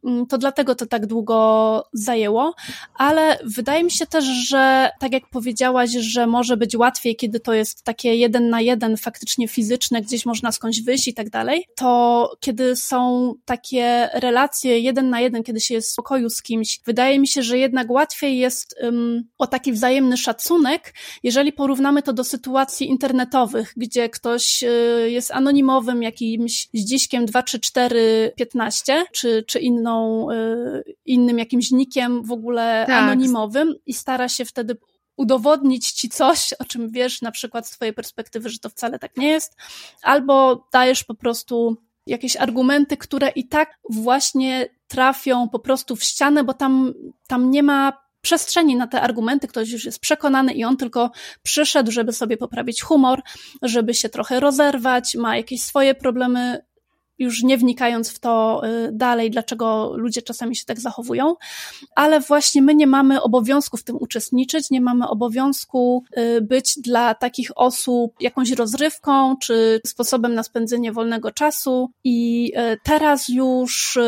mm, 0.05 0.27
to 0.27 0.39
dlatego 0.39 0.75
to 0.75 0.87
tak 0.87 1.07
długo 1.07 1.85
zajęło, 1.93 2.55
ale 2.95 3.39
wydaje 3.45 3.85
mi 3.85 3.91
się 3.91 4.07
też, 4.07 4.25
że 4.25 4.91
tak 5.01 5.13
jak 5.13 5.29
powiedziałaś, 5.31 5.91
że 5.91 6.27
może 6.27 6.57
być 6.57 6.77
łatwiej, 6.77 7.17
kiedy 7.17 7.41
to 7.41 7.55
jest 7.55 7.83
takie 7.83 8.17
jeden 8.17 8.51
na 8.51 8.61
jeden, 8.61 8.97
faktycznie 8.97 9.49
fizyczne, 9.49 10.03
gdzieś 10.03 10.27
można 10.27 10.53
skądś 10.53 10.81
wyjść 10.81 11.09
i 11.09 11.15
tak 11.15 11.31
dalej, 11.31 11.65
to 11.77 12.31
kiedy 12.41 12.77
są 12.77 13.33
takie 13.45 14.09
relacje 14.13 14.79
jeden 14.79 15.11
na 15.11 15.21
jeden, 15.21 15.43
kiedy 15.43 15.61
się 15.61 15.75
jest 15.75 15.94
spokoju 15.95 16.31
z 16.31 16.43
kimś. 16.43 16.81
Wydaje 16.87 17.19
mi 17.19 17.29
się, 17.29 17.43
że 17.43 17.59
jednak 17.59 17.91
łatwiej 17.91 18.39
jest 18.39 18.75
um, 18.83 19.25
o 19.39 19.47
taki 19.47 19.73
wzajemny 19.73 20.17
szacunek, 20.17 20.95
jeżeli 21.23 21.53
porównamy 21.53 22.03
to 22.03 22.13
do 22.13 22.25
sytuacji 22.25 22.89
internetowych, 22.89 23.73
gdzie 23.77 24.09
ktoś 24.09 24.63
y, 24.63 25.11
jest 25.11 25.31
anonimowym 25.31 26.03
jakimś 26.03 26.69
zdziśkiem 26.75 27.27
2, 27.27 27.43
3, 27.43 27.61
4, 27.61 28.33
15, 28.37 29.05
czy, 29.13 29.45
czy 29.47 29.59
inną, 29.59 30.31
y, 30.31 30.95
innym 31.05 31.39
jakimś 31.39 31.71
nikiem 31.71 32.23
w 32.23 32.33
ogóle 32.33 32.85
tak. 32.87 33.03
anonimowym 33.03 33.75
i 33.87 33.95
stara 33.95 34.29
się 34.29 34.45
wtedy 34.45 34.77
udowodnić 35.17 35.93
ci 35.93 36.09
coś, 36.09 36.53
o 36.53 36.65
czym 36.65 36.91
wiesz 36.91 37.23
na 37.23 37.31
przykład 37.31 37.67
z 37.67 37.71
twojej 37.71 37.95
perspektywy, 37.95 38.49
że 38.49 38.59
to 38.59 38.69
wcale 38.69 38.99
tak 38.99 39.17
nie 39.17 39.29
jest, 39.29 39.57
albo 40.03 40.67
dajesz 40.73 41.05
po 41.05 41.15
prostu 41.15 41.77
jakieś 42.07 42.37
argumenty, 42.37 42.97
które 42.97 43.29
i 43.29 43.49
tak 43.49 43.79
właśnie 43.91 44.69
trafią 44.89 45.49
po 45.49 45.59
prostu 45.59 45.97
w 45.97 46.05
ścianę, 46.05 46.45
bo 46.45 46.55
tam, 46.55 46.95
tam 47.29 47.51
nie 47.51 47.63
ma 47.63 48.05
przestrzeni 48.21 48.77
na 48.77 48.87
te 48.87 49.01
argumenty, 49.01 49.49
ktoś 49.49 49.71
już 49.71 49.85
jest 49.85 50.01
przekonany 50.01 50.53
i 50.53 50.65
on 50.65 50.77
tylko 50.77 51.11
przyszedł, 51.43 51.91
żeby 51.91 52.13
sobie 52.13 52.37
poprawić 52.37 52.83
humor, 52.83 53.23
żeby 53.63 53.95
się 53.95 54.09
trochę 54.09 54.41
rozerwać, 54.41 55.15
ma 55.15 55.37
jakieś 55.37 55.63
swoje 55.63 55.95
problemy 55.95 56.65
już 57.19 57.43
nie 57.43 57.59
wnikając 57.59 58.11
w 58.11 58.19
to 58.19 58.63
y, 58.67 58.93
dalej, 58.93 59.31
dlaczego 59.31 59.93
ludzie 59.97 60.23
czasami 60.23 60.57
się 60.57 60.65
tak 60.65 60.81
zachowują, 60.81 61.35
ale 61.95 62.21
właśnie 62.21 62.63
my 62.63 62.75
nie 62.75 62.87
mamy 62.87 63.23
obowiązku 63.23 63.77
w 63.77 63.85
tym 63.85 63.97
uczestniczyć, 64.01 64.71
nie 64.71 64.81
mamy 64.81 65.09
obowiązku 65.09 66.05
y, 66.19 66.41
być 66.41 66.79
dla 66.81 67.15
takich 67.15 67.51
osób 67.59 68.15
jakąś 68.21 68.51
rozrywką 68.51 69.37
czy 69.37 69.81
sposobem 69.87 70.35
na 70.35 70.43
spędzenie 70.43 70.93
wolnego 70.93 71.31
czasu. 71.31 71.91
I 72.05 72.53
y, 72.73 72.79
teraz 72.85 73.29
już 73.29 73.99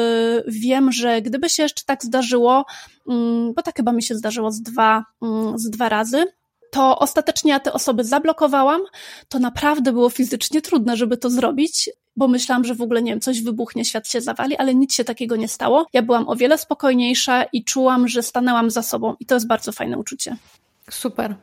wiem, 0.46 0.92
że 0.92 1.22
gdyby 1.22 1.48
się 1.48 1.62
jeszcze 1.62 1.82
tak 1.86 2.04
zdarzyło, 2.04 2.64
mm, 3.08 3.54
bo 3.54 3.62
tak 3.62 3.76
chyba 3.76 3.92
mi 3.92 4.02
się 4.02 4.14
zdarzyło 4.14 4.50
z 4.50 4.62
dwa, 4.62 5.04
mm, 5.22 5.58
z 5.58 5.70
dwa 5.70 5.88
razy, 5.88 6.24
to 6.70 6.98
ostatecznie 6.98 7.50
ja 7.50 7.60
te 7.60 7.72
osoby 7.72 8.04
zablokowałam. 8.04 8.80
To 9.28 9.38
naprawdę 9.38 9.92
było 9.92 10.10
fizycznie 10.10 10.62
trudne, 10.62 10.96
żeby 10.96 11.16
to 11.16 11.30
zrobić, 11.30 11.90
bo 12.16 12.28
myślałam, 12.28 12.64
że 12.64 12.74
w 12.74 12.82
ogóle, 12.82 13.02
nie 13.02 13.12
wiem, 13.12 13.20
coś 13.20 13.42
wybuchnie, 13.42 13.84
świat 13.84 14.08
się 14.08 14.20
zawali, 14.20 14.56
ale 14.56 14.74
nic 14.74 14.94
się 14.94 15.04
takiego 15.04 15.36
nie 15.36 15.48
stało. 15.48 15.86
Ja 15.92 16.02
byłam 16.02 16.28
o 16.28 16.36
wiele 16.36 16.58
spokojniejsza 16.58 17.44
i 17.44 17.64
czułam, 17.64 18.08
że 18.08 18.22
stanęłam 18.22 18.70
za 18.70 18.82
sobą 18.82 19.14
i 19.20 19.26
to 19.26 19.34
jest 19.34 19.46
bardzo 19.46 19.72
fajne 19.72 19.98
uczucie. 19.98 20.36
Super. 20.90 21.34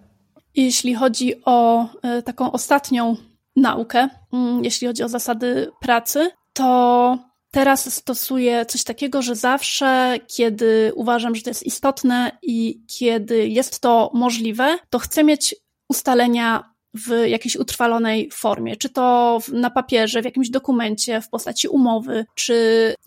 Jeśli 0.55 0.95
chodzi 0.95 1.33
o 1.45 1.87
e, 2.01 2.21
taką 2.21 2.51
ostatnią 2.51 3.15
naukę, 3.55 4.09
mm, 4.33 4.63
jeśli 4.63 4.87
chodzi 4.87 5.03
o 5.03 5.09
zasady 5.09 5.71
pracy, 5.79 6.31
to 6.53 7.17
teraz 7.51 7.93
stosuję 7.93 8.65
coś 8.65 8.83
takiego, 8.83 9.21
że 9.21 9.35
zawsze, 9.35 10.17
kiedy 10.27 10.91
uważam, 10.95 11.35
że 11.35 11.41
to 11.41 11.49
jest 11.49 11.63
istotne 11.63 12.37
i 12.41 12.81
kiedy 12.87 13.47
jest 13.47 13.79
to 13.79 14.11
możliwe, 14.13 14.77
to 14.89 14.99
chcę 14.99 15.23
mieć 15.23 15.55
ustalenia 15.89 16.72
w 16.93 17.27
jakiejś 17.27 17.55
utrwalonej 17.55 18.29
formie, 18.33 18.77
czy 18.77 18.89
to 18.89 19.39
na 19.51 19.69
papierze, 19.69 20.21
w 20.21 20.25
jakimś 20.25 20.49
dokumencie, 20.49 21.21
w 21.21 21.29
postaci 21.29 21.67
umowy, 21.67 22.25
czy 22.35 22.55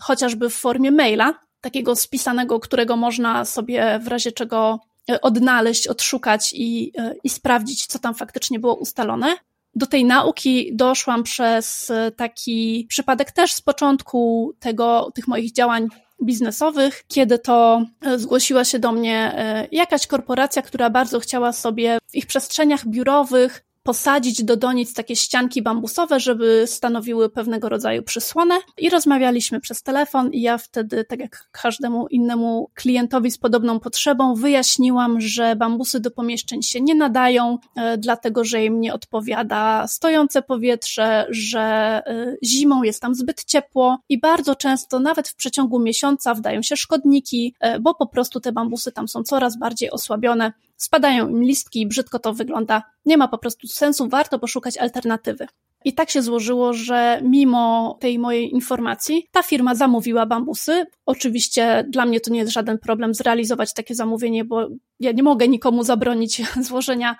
chociażby 0.01 0.51
w 0.51 0.55
formie 0.55 0.90
maila, 0.92 1.35
takiego 1.61 1.96
spisanego, 1.96 2.61
którego 2.61 2.96
można 2.96 3.44
sobie 3.44 4.01
w 4.03 4.09
razie 4.09 4.33
czego 4.33 4.81
e, 5.11 5.20
odnaleźć, 5.20 5.87
odszukać 5.87 6.53
i, 6.53 6.92
e, 6.99 7.14
i 7.25 7.29
sprawdzić, 7.29 7.87
co 7.87 7.99
tam 7.99 8.14
faktycznie 8.14 8.61
było 8.61 8.75
ustalone. 8.75 9.37
Do 9.75 9.87
tej 9.87 10.05
nauki 10.05 10.70
doszłam 10.77 11.22
przez 11.22 11.92
taki 12.16 12.87
przypadek 12.88 13.33
też 13.33 13.53
z 13.53 13.61
początku 13.61 14.53
tego, 14.61 15.11
tych 15.14 15.29
moich 15.29 15.53
działań 15.53 15.88
biznesowych, 16.22 17.05
kiedy 17.09 17.38
to 17.38 17.85
e, 18.03 18.18
zgłosiła 18.18 18.64
się 18.64 18.79
do 18.79 18.92
mnie 18.92 19.35
jakaś 19.72 20.07
korporacja, 20.07 20.62
która 20.62 20.90
bardzo 20.90 21.20
chciała 21.20 21.53
sobie 21.53 21.99
w 22.07 22.14
ich 22.14 22.27
przestrzeniach 22.27 22.87
biurowych 22.87 23.65
posadzić 23.87 24.44
do 24.44 24.57
donic 24.57 24.94
takie 24.94 25.16
ścianki 25.16 25.62
bambusowe, 25.62 26.20
żeby 26.20 26.64
stanowiły 26.66 27.31
pewnego 27.31 27.68
rodzaju 27.68 28.03
przysłonę. 28.03 28.55
I 28.79 28.90
rozmawialiśmy 28.90 29.61
przez 29.61 29.83
telefon 29.83 30.33
i 30.33 30.40
ja 30.40 30.59
wtedy, 30.59 31.05
tak 31.05 31.20
jak 31.20 31.49
każdemu 31.53 32.07
innemu 32.07 32.70
klientowi 32.75 33.31
z 33.31 33.38
podobną 33.38 33.81
potrzebą, 33.81 34.35
wyjaśniłam, 34.35 35.20
że 35.20 35.57
bambusy 35.57 36.01
do 36.01 36.11
pomieszczeń 36.11 36.62
się 36.62 36.81
nie 36.81 36.94
nadają, 36.94 37.59
e, 37.77 37.99
dlatego 37.99 38.44
że 38.44 38.64
im 38.64 38.81
nie 38.81 38.94
odpowiada 38.94 39.87
stojące 39.88 40.42
powietrze, 40.42 41.27
że 41.31 41.61
e, 42.07 42.37
zimą 42.44 42.83
jest 42.83 43.03
tam 43.03 43.14
zbyt 43.14 43.44
ciepło 43.44 43.99
i 44.09 44.20
bardzo 44.20 44.55
często 44.55 45.01
nawet 45.01 45.29
w 45.29 45.37
przeciągu 45.37 45.79
miesiąca 45.79 46.35
wdają 46.35 46.62
się 46.62 46.77
szkodniki, 46.77 47.55
e, 47.61 47.81
bo 47.81 47.94
po 47.94 48.07
prostu 48.07 48.40
te 48.40 48.53
bambusy 48.53 48.92
tam 48.92 49.09
są 49.09 49.22
coraz 49.22 49.59
bardziej 49.59 49.90
osłabione, 49.90 50.53
spadają 50.77 51.29
im 51.29 51.43
listki, 51.43 51.87
brzydko 51.87 52.19
to 52.19 52.35
wygląda, 52.35 52.83
nie 53.05 53.17
ma 53.17 53.29
po 53.29 53.39
prostu 53.39 53.69
sensu, 53.69 54.09
warto 54.09 54.39
poszukać 54.39 54.79
alternatywy. 54.79 55.47
I 55.85 55.95
tak 55.95 56.11
się 56.11 56.23
złożyło, 56.23 56.73
że 56.73 57.21
mimo 57.23 57.97
tej 58.01 58.19
mojej 58.19 58.55
informacji, 58.55 59.27
ta 59.33 59.43
firma 59.43 59.75
zamówiła 59.75 60.27
bambusy. 60.27 60.87
Oczywiście 61.07 61.85
dla 61.88 62.07
mnie 62.07 62.21
to 62.21 62.31
nie 62.31 62.38
jest 62.38 62.53
żaden 62.53 62.79
problem 62.79 63.14
zrealizować 63.14 63.75
takie 63.75 63.95
zamówienie, 63.95 64.45
bo 64.45 64.69
ja 65.01 65.12
nie 65.12 65.23
mogę 65.23 65.49
nikomu 65.49 65.83
zabronić 65.83 66.42
złożenia 66.69 67.16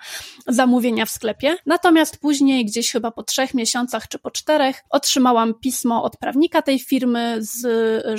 zamówienia 0.47 1.05
w 1.05 1.09
sklepie. 1.09 1.55
Natomiast 1.65 2.17
później, 2.17 2.65
gdzieś 2.65 2.91
chyba 2.91 3.11
po 3.11 3.23
trzech 3.23 3.53
miesiącach 3.53 4.07
czy 4.07 4.19
po 4.19 4.31
czterech, 4.31 4.83
otrzymałam 4.89 5.53
pismo 5.53 6.03
od 6.03 6.17
prawnika 6.17 6.61
tej 6.61 6.79
firmy 6.79 7.37
z 7.39 7.67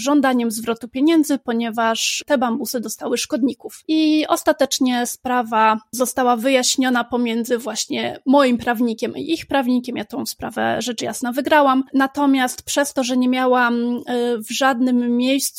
żądaniem 0.00 0.50
zwrotu 0.50 0.88
pieniędzy, 0.88 1.38
ponieważ 1.38 2.24
te 2.26 2.38
bambusy 2.38 2.80
dostały 2.80 3.18
szkodników. 3.18 3.82
I 3.88 4.26
ostatecznie 4.28 5.06
sprawa 5.06 5.80
została 5.92 6.36
wyjaśniona 6.36 7.04
pomiędzy 7.04 7.58
właśnie 7.58 8.18
moim 8.26 8.58
prawnikiem 8.58 9.16
i 9.16 9.32
ich 9.32 9.46
prawnikiem. 9.46 9.96
Ja 9.96 10.04
tą 10.04 10.26
sprawę 10.26 10.82
rzecz 10.82 11.02
jasna 11.02 11.32
wygrałam. 11.32 11.84
Natomiast 11.94 12.62
przez 12.62 12.92
to, 12.92 13.04
że 13.04 13.16
nie 13.16 13.28
miałam 13.28 13.74
y, 13.74 14.02
w 14.38 14.50
żadnym 14.50 15.16
miejscu 15.16 15.57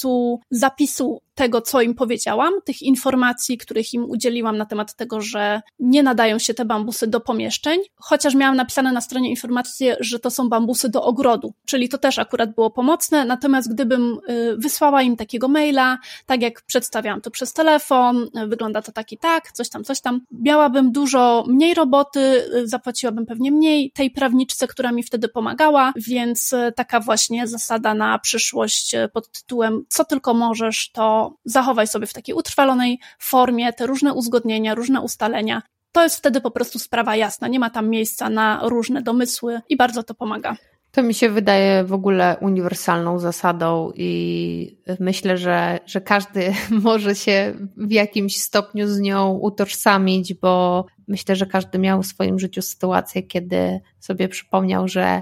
zapisu 0.62 1.22
tego, 1.40 1.62
co 1.62 1.82
im 1.82 1.96
powiedziałam, 1.96 2.54
tych 2.66 2.82
informacji, 2.82 3.58
których 3.58 3.94
im 3.94 4.10
udzieliłam 4.10 4.58
na 4.58 4.66
temat 4.66 4.96
tego, 4.96 5.22
że 5.22 5.62
nie 5.80 6.04
nadają 6.04 6.40
się 6.40 6.54
te 6.54 6.66
bambusy 6.66 7.08
do 7.08 7.20
pomieszczeń, 7.20 7.80
chociaż 7.96 8.36
miałam 8.36 8.56
napisane 8.56 8.92
na 8.92 9.02
stronie 9.02 9.30
informację, 9.30 9.98
że 10.00 10.20
to 10.20 10.32
są 10.32 10.50
bambusy 10.50 10.90
do 10.90 11.04
ogrodu, 11.04 11.54
czyli 11.66 11.90
to 11.90 11.98
też 11.98 12.20
akurat 12.20 12.56
było 12.56 12.70
pomocne, 12.72 13.26
natomiast 13.26 13.74
gdybym 13.74 14.20
y, 14.30 14.58
wysłała 14.58 15.02
im 15.02 15.16
takiego 15.18 15.48
maila, 15.48 15.98
tak 16.26 16.42
jak 16.42 16.62
przedstawiałam 16.62 17.22
to 17.22 17.32
przez 17.32 17.54
telefon, 17.54 18.30
y, 18.44 18.48
wygląda 18.48 18.82
to 18.82 18.92
tak 18.92 19.12
i 19.12 19.18
tak, 19.18 19.52
coś 19.52 19.70
tam, 19.70 19.84
coś 19.84 20.02
tam, 20.02 20.22
miałabym 20.32 20.92
dużo 20.92 21.46
mniej 21.48 21.74
roboty, 21.74 22.20
y, 22.56 22.68
zapłaciłabym 22.68 23.26
pewnie 23.26 23.52
mniej 23.52 23.92
tej 23.92 24.12
prawniczce, 24.12 24.68
która 24.68 24.92
mi 24.92 25.04
wtedy 25.04 25.28
pomagała, 25.28 25.94
więc 25.96 26.56
taka 26.76 27.00
właśnie 27.00 27.48
zasada 27.48 27.94
na 27.94 28.20
przyszłość 28.20 28.96
pod 29.14 29.32
tytułem 29.32 29.86
co 29.90 30.06
tylko 30.06 30.34
możesz, 30.34 30.92
to 30.92 31.29
zachowaj 31.46 31.88
sobie 31.88 32.08
w 32.08 32.14
takiej 32.14 32.36
utrwalonej 32.36 33.00
formie 33.20 33.74
te 33.74 33.88
różne 33.88 34.14
uzgodnienia, 34.14 34.76
różne 34.76 35.02
ustalenia. 35.02 35.62
To 35.92 36.04
jest 36.04 36.18
wtedy 36.18 36.42
po 36.42 36.52
prostu 36.52 36.80
sprawa 36.80 37.16
jasna, 37.16 37.48
nie 37.48 37.60
ma 37.60 37.70
tam 37.70 37.90
miejsca 37.90 38.30
na 38.30 38.60
różne 38.64 39.02
domysły 39.02 39.62
i 39.70 39.78
bardzo 39.78 40.04
to 40.04 40.14
pomaga. 40.14 40.56
To 40.92 41.04
mi 41.04 41.14
się 41.14 41.30
wydaje 41.30 41.84
w 41.84 41.94
ogóle 41.94 42.38
uniwersalną 42.42 43.20
zasadą 43.20 43.92
i 43.96 44.78
myślę, 45.00 45.38
że, 45.38 45.80
że 45.86 46.02
każdy 46.02 46.54
może 46.84 47.16
się 47.16 47.54
w 47.78 47.92
jakimś 47.92 48.42
stopniu 48.42 48.88
z 48.88 49.00
nią 49.00 49.32
utożsamić, 49.32 50.34
bo 50.34 50.86
myślę, 51.08 51.36
że 51.36 51.46
każdy 51.46 51.80
miał 51.80 52.04
w 52.04 52.08
swoim 52.08 52.40
życiu 52.40 52.62
sytuację, 52.62 53.24
kiedy 53.24 53.80
sobie 54.00 54.28
przypomniał, 54.28 54.88
że 54.88 55.22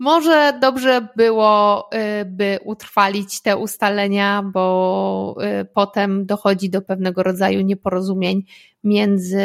może 0.00 0.58
dobrze 0.60 1.08
było, 1.16 1.88
y, 1.94 2.24
by 2.24 2.58
utrwalić 2.64 3.40
te 3.40 3.56
ustalenia, 3.56 4.42
bo 4.42 5.36
y, 5.62 5.64
potem 5.64 6.26
dochodzi 6.26 6.70
do 6.70 6.82
pewnego 6.82 7.22
rodzaju 7.22 7.60
nieporozumień 7.60 8.42
między 8.84 9.40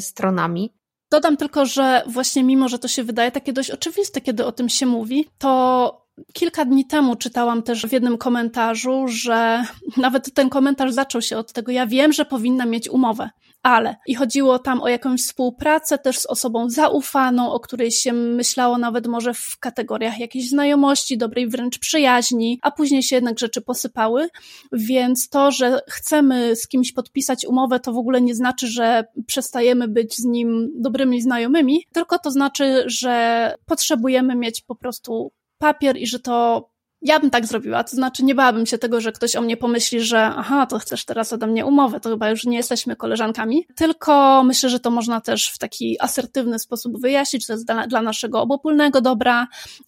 stronami. 0.00 0.72
Dodam 1.10 1.36
tylko, 1.36 1.66
że 1.66 2.02
właśnie 2.06 2.44
mimo, 2.44 2.68
że 2.68 2.78
to 2.78 2.88
się 2.88 3.04
wydaje 3.04 3.30
takie 3.30 3.52
dość 3.52 3.70
oczywiste, 3.70 4.20
kiedy 4.20 4.46
o 4.46 4.52
tym 4.52 4.68
się 4.68 4.86
mówi, 4.86 5.28
to 5.38 6.02
Kilka 6.32 6.64
dni 6.64 6.86
temu 6.86 7.16
czytałam 7.16 7.62
też 7.62 7.86
w 7.86 7.92
jednym 7.92 8.18
komentarzu, 8.18 9.04
że 9.08 9.64
nawet 9.96 10.34
ten 10.34 10.48
komentarz 10.48 10.92
zaczął 10.92 11.22
się 11.22 11.38
od 11.38 11.52
tego, 11.52 11.72
ja 11.72 11.86
wiem, 11.86 12.12
że 12.12 12.24
powinna 12.24 12.66
mieć 12.66 12.88
umowę, 12.88 13.30
ale. 13.62 13.96
I 14.06 14.14
chodziło 14.14 14.58
tam 14.58 14.80
o 14.80 14.88
jakąś 14.88 15.20
współpracę 15.20 15.98
też 15.98 16.18
z 16.18 16.26
osobą 16.26 16.70
zaufaną, 16.70 17.52
o 17.52 17.60
której 17.60 17.90
się 17.90 18.12
myślało 18.12 18.78
nawet 18.78 19.06
może 19.06 19.34
w 19.34 19.56
kategoriach 19.60 20.18
jakiejś 20.18 20.48
znajomości, 20.48 21.18
dobrej 21.18 21.48
wręcz 21.48 21.78
przyjaźni, 21.78 22.58
a 22.62 22.70
później 22.70 23.02
się 23.02 23.16
jednak 23.16 23.38
rzeczy 23.38 23.60
posypały, 23.60 24.28
więc 24.72 25.28
to, 25.28 25.50
że 25.50 25.80
chcemy 25.88 26.56
z 26.56 26.68
kimś 26.68 26.92
podpisać 26.92 27.46
umowę, 27.46 27.80
to 27.80 27.92
w 27.92 27.98
ogóle 27.98 28.20
nie 28.20 28.34
znaczy, 28.34 28.66
że 28.66 29.04
przestajemy 29.26 29.88
być 29.88 30.16
z 30.16 30.24
nim 30.24 30.68
dobrymi 30.80 31.22
znajomymi, 31.22 31.86
tylko 31.92 32.18
to 32.18 32.30
znaczy, 32.30 32.84
że 32.86 33.54
potrzebujemy 33.66 34.34
mieć 34.34 34.60
po 34.60 34.74
prostu 34.74 35.32
papier 35.58 35.96
i 35.96 36.06
że 36.06 36.18
to 36.18 36.68
ja 37.02 37.20
bym 37.20 37.30
tak 37.30 37.46
zrobiła, 37.46 37.84
to 37.84 37.96
znaczy 37.96 38.24
nie 38.24 38.34
bałabym 38.34 38.66
się 38.66 38.78
tego, 38.78 39.00
że 39.00 39.12
ktoś 39.12 39.36
o 39.36 39.40
mnie 39.40 39.56
pomyśli, 39.56 40.00
że 40.00 40.20
aha, 40.24 40.66
to 40.66 40.78
chcesz 40.78 41.04
teraz 41.04 41.32
ode 41.32 41.46
mnie 41.46 41.66
umowę, 41.66 42.00
to 42.00 42.10
chyba 42.10 42.30
już 42.30 42.44
nie 42.44 42.56
jesteśmy 42.56 42.96
koleżankami, 42.96 43.66
tylko 43.74 44.42
myślę, 44.44 44.68
że 44.68 44.80
to 44.80 44.90
można 44.90 45.20
też 45.20 45.50
w 45.50 45.58
taki 45.58 46.00
asertywny 46.00 46.58
sposób 46.58 47.00
wyjaśnić, 47.00 47.46
to 47.46 47.52
jest 47.52 47.66
dla, 47.66 47.86
dla 47.86 48.02
naszego 48.02 48.42
obopólnego 48.42 49.00
dobra, 49.00 49.46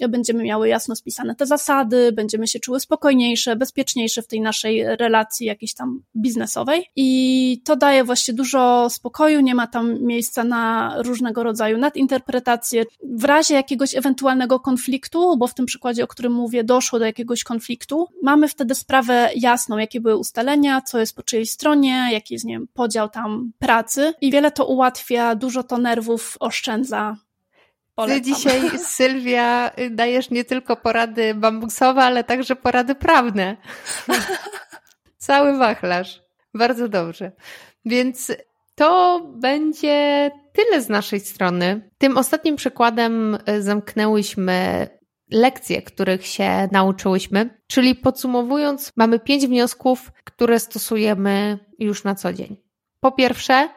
będziemy 0.09 0.42
miały 0.42 0.68
jasno 0.68 0.96
spisane 0.96 1.35
te 1.35 1.46
zasady, 1.46 2.12
będziemy 2.12 2.46
się 2.46 2.61
czuły 2.61 2.81
spokojniejsze, 2.81 3.57
bezpieczniejsze 3.57 4.22
w 4.22 4.27
tej 4.27 4.40
naszej 4.40 4.96
relacji 4.96 5.46
jakiejś 5.46 5.74
tam 5.74 6.03
biznesowej. 6.16 6.90
I 6.96 7.62
to 7.64 7.77
daje 7.77 8.05
właśnie 8.05 8.35
dużo 8.35 8.90
spokoju, 8.90 9.40
nie 9.40 9.55
ma 9.55 9.66
tam 9.66 10.00
miejsca 10.00 10.44
na 10.44 10.94
różnego 11.03 11.42
rodzaju 11.42 11.79
nadinterpretacje. 11.79 12.85
W 13.03 13.24
razie 13.24 13.55
jakiegoś 13.55 13.94
ewentualnego 13.94 14.61
konfliktu, 14.61 15.37
bo 15.37 15.46
w 15.46 15.55
tym 15.55 15.66
przykładzie, 15.66 16.05
o 16.05 16.07
którym 16.07 16.33
mówię, 16.33 16.64
doszło 16.64 16.98
do 16.98 17.03
do 17.04 17.08
jakiegoś 17.08 17.44
konfliktu, 17.44 18.08
mamy 18.22 18.48
wtedy 18.48 18.74
sprawę 18.74 19.30
jasną, 19.36 19.78
jakie 19.78 20.00
były 20.00 20.16
ustalenia, 20.16 20.80
co 20.80 20.98
jest 20.98 21.16
po 21.16 21.22
czyjej 21.22 21.46
stronie, 21.46 22.08
jaki 22.12 22.34
jest, 22.34 22.44
nie 22.44 22.54
wiem, 22.54 22.68
podział 22.74 23.08
tam 23.08 23.52
pracy 23.58 24.14
i 24.20 24.30
wiele 24.30 24.50
to 24.50 24.66
ułatwia, 24.66 25.34
dużo 25.34 25.62
to 25.62 25.78
nerwów 25.78 26.36
oszczędza. 26.40 27.16
Polecam. 27.94 28.16
Ty 28.16 28.22
dzisiaj, 28.22 28.78
Sylwia, 28.78 29.70
dajesz 29.90 30.30
nie 30.30 30.44
tylko 30.44 30.76
porady 30.76 31.34
bambusowe, 31.34 32.02
ale 32.02 32.24
także 32.24 32.56
porady 32.56 32.94
prawne. 32.94 33.56
Cały 35.18 35.58
wachlarz. 35.58 36.22
Bardzo 36.54 36.88
dobrze. 36.88 37.32
Więc 37.84 38.32
to 38.74 39.20
będzie 39.36 40.30
tyle 40.52 40.82
z 40.82 40.88
naszej 40.88 41.20
strony. 41.20 41.90
Tym 41.98 42.18
ostatnim 42.18 42.56
przykładem 42.56 43.38
zamknęłyśmy 43.60 44.88
lekcje, 45.34 45.82
których 45.82 46.26
się 46.26 46.68
nauczyłyśmy. 46.72 47.62
Czyli 47.66 47.94
podsumowując, 47.94 48.92
mamy 48.96 49.18
pięć 49.18 49.46
wniosków, 49.46 50.12
które 50.24 50.60
stosujemy 50.60 51.58
już 51.78 52.04
na 52.04 52.14
co 52.14 52.32
dzień. 52.32 52.56
Po 53.00 53.12
pierwsze, 53.12 53.68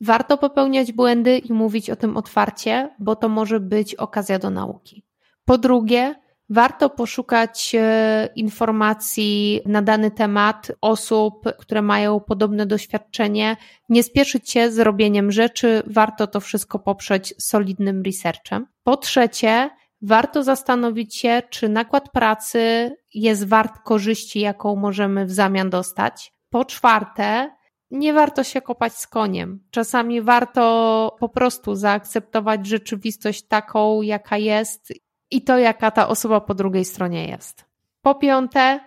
warto 0.00 0.38
popełniać 0.38 0.92
błędy 0.92 1.38
i 1.38 1.52
mówić 1.52 1.90
o 1.90 1.96
tym 1.96 2.16
otwarcie, 2.16 2.90
bo 2.98 3.16
to 3.16 3.28
może 3.28 3.60
być 3.60 3.94
okazja 3.94 4.38
do 4.38 4.50
nauki. 4.50 5.04
Po 5.44 5.58
drugie, 5.58 6.14
warto 6.50 6.90
poszukać 6.90 7.74
e, 7.74 8.28
informacji 8.36 9.60
na 9.66 9.82
dany 9.82 10.10
temat 10.10 10.72
osób, 10.80 11.44
które 11.58 11.82
mają 11.82 12.20
podobne 12.20 12.66
doświadczenie, 12.66 13.56
nie 13.88 14.02
spieszyć 14.02 14.50
się 14.50 14.72
z 14.72 14.78
robieniem 14.78 15.32
rzeczy, 15.32 15.82
warto 15.86 16.26
to 16.26 16.40
wszystko 16.40 16.78
poprzeć 16.78 17.34
solidnym 17.38 18.02
researchem. 18.02 18.66
Po 18.82 18.96
trzecie, 18.96 19.70
warto 20.02 20.42
zastanowić 20.42 21.16
się, 21.16 21.42
czy 21.50 21.68
nakład 21.68 22.10
pracy 22.10 22.90
jest 23.14 23.48
wart 23.48 23.78
korzyści, 23.84 24.40
jaką 24.40 24.76
możemy 24.76 25.26
w 25.26 25.32
zamian 25.32 25.70
dostać. 25.70 26.32
Po 26.50 26.64
czwarte, 26.64 27.50
nie 27.90 28.12
warto 28.12 28.44
się 28.44 28.62
kopać 28.62 28.92
z 28.92 29.06
koniem. 29.06 29.64
Czasami 29.70 30.22
warto 30.22 31.16
po 31.20 31.28
prostu 31.28 31.74
zaakceptować 31.74 32.66
rzeczywistość 32.66 33.42
taką, 33.42 34.02
jaka 34.02 34.36
jest 34.36 34.92
i 35.30 35.42
to, 35.42 35.58
jaka 35.58 35.90
ta 35.90 36.08
osoba 36.08 36.40
po 36.40 36.54
drugiej 36.54 36.84
stronie 36.84 37.28
jest. 37.28 37.64
Po 38.02 38.14
piąte, 38.14 38.80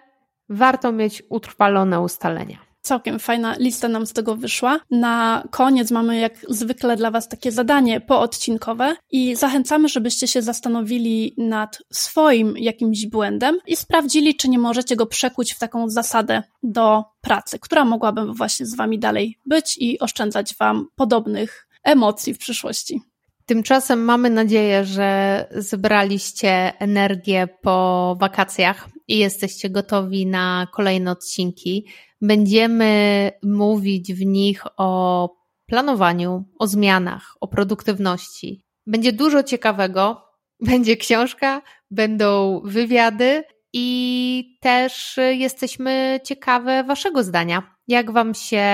warto 0.49 0.91
mieć 0.91 1.23
utrwalone 1.29 2.01
ustalenia. 2.01 2.70
Całkiem 2.81 3.19
fajna 3.19 3.55
lista 3.59 3.87
nam 3.87 4.05
z 4.05 4.13
tego 4.13 4.35
wyszła. 4.35 4.79
Na 4.91 5.43
koniec 5.51 5.91
mamy 5.91 6.19
jak 6.19 6.33
zwykle 6.49 6.95
dla 6.97 7.11
Was 7.11 7.29
takie 7.29 7.51
zadanie 7.51 8.01
poodcinkowe 8.01 8.95
i 9.11 9.35
zachęcamy, 9.35 9.89
żebyście 9.89 10.27
się 10.27 10.41
zastanowili 10.41 11.33
nad 11.37 11.83
swoim 11.93 12.57
jakimś 12.57 13.05
błędem 13.05 13.59
i 13.67 13.75
sprawdzili, 13.75 14.35
czy 14.35 14.49
nie 14.49 14.59
możecie 14.59 14.95
go 14.95 15.05
przekuć 15.05 15.53
w 15.53 15.59
taką 15.59 15.89
zasadę 15.89 16.43
do 16.63 17.03
pracy, 17.21 17.59
która 17.59 17.85
mogłaby 17.85 18.33
właśnie 18.33 18.65
z 18.65 18.75
Wami 18.75 18.99
dalej 18.99 19.37
być 19.45 19.77
i 19.77 19.99
oszczędzać 19.99 20.55
Wam 20.55 20.87
podobnych 20.95 21.67
emocji 21.83 22.33
w 22.33 22.37
przyszłości. 22.37 23.01
Tymczasem 23.45 24.03
mamy 24.03 24.29
nadzieję, 24.29 24.85
że 24.85 25.47
zebraliście 25.51 26.73
energię 26.79 27.47
po 27.61 28.17
wakacjach 28.19 28.89
i 29.07 29.17
jesteście 29.17 29.69
gotowi 29.69 30.25
na 30.25 30.67
kolejne 30.73 31.11
odcinki. 31.11 31.85
Będziemy 32.21 33.31
mówić 33.43 34.13
w 34.13 34.25
nich 34.25 34.63
o 34.77 35.29
planowaniu, 35.65 36.43
o 36.59 36.67
zmianach, 36.67 37.35
o 37.41 37.47
produktywności. 37.47 38.63
Będzie 38.87 39.13
dużo 39.13 39.43
ciekawego. 39.43 40.21
Będzie 40.69 40.97
książka, 40.97 41.61
będą 41.91 42.61
wywiady 42.65 43.43
i 43.73 44.57
też 44.61 45.19
jesteśmy 45.31 46.19
ciekawe 46.23 46.83
Waszego 46.83 47.23
zdania. 47.23 47.75
Jak 47.87 48.11
Wam 48.11 48.33
się 48.33 48.65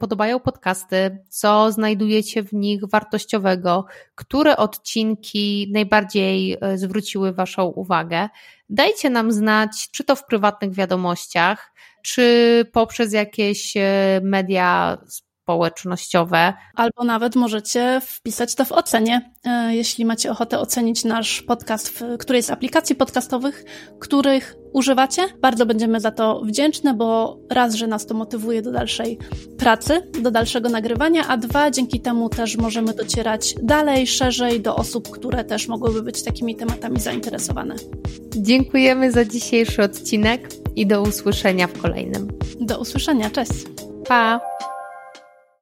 podobają 0.00 0.40
podcasty? 0.40 1.18
Co 1.28 1.72
znajdujecie 1.72 2.42
w 2.42 2.52
nich 2.52 2.80
wartościowego? 2.88 3.84
Które 4.14 4.56
odcinki 4.56 5.70
najbardziej 5.72 6.56
e, 6.60 6.78
zwróciły 6.78 7.32
Waszą 7.32 7.64
uwagę? 7.64 8.28
Dajcie 8.68 9.10
nam 9.10 9.32
znać, 9.32 9.88
czy 9.92 10.04
to 10.04 10.16
w 10.16 10.26
prywatnych 10.26 10.74
wiadomościach, 10.74 11.72
czy 12.02 12.64
poprzez 12.72 13.12
jakieś 13.12 13.76
e, 13.76 14.20
media 14.22 14.98
społecznościowe. 15.50 16.52
Albo 16.74 17.04
nawet 17.04 17.36
możecie 17.36 18.00
wpisać 18.04 18.54
to 18.54 18.64
w 18.64 18.72
ocenie, 18.72 19.32
e, 19.44 19.76
jeśli 19.76 20.04
macie 20.04 20.30
ochotę 20.30 20.58
ocenić 20.58 21.04
nasz 21.04 21.42
podcast 21.42 21.88
w 21.88 22.18
którejś 22.18 22.44
z 22.44 22.50
aplikacji 22.50 22.96
podcastowych, 22.96 23.64
których 24.00 24.56
używacie. 24.72 25.22
Bardzo 25.40 25.66
będziemy 25.66 26.00
za 26.00 26.10
to 26.10 26.42
wdzięczne, 26.44 26.94
bo 26.94 27.38
raz, 27.50 27.74
że 27.74 27.86
nas 27.86 28.06
to 28.06 28.14
motywuje 28.14 28.62
do 28.62 28.72
dalszej 28.72 29.18
pracy, 29.58 30.02
do 30.22 30.30
dalszego 30.30 30.68
nagrywania, 30.68 31.28
a 31.28 31.36
dwa, 31.36 31.70
dzięki 31.70 32.00
temu 32.00 32.28
też 32.28 32.56
możemy 32.56 32.94
docierać 32.94 33.54
dalej, 33.62 34.06
szerzej 34.06 34.60
do 34.60 34.76
osób, 34.76 35.10
które 35.10 35.44
też 35.44 35.68
mogłyby 35.68 36.02
być 36.02 36.22
takimi 36.22 36.56
tematami 36.56 37.00
zainteresowane. 37.00 37.74
Dziękujemy 38.36 39.12
za 39.12 39.24
dzisiejszy 39.24 39.82
odcinek 39.82 40.48
i 40.76 40.86
do 40.86 41.02
usłyszenia 41.02 41.66
w 41.66 41.82
kolejnym. 41.82 42.28
Do 42.60 42.80
usłyszenia, 42.80 43.30
cześć. 43.30 43.52
Pa! 44.08 44.40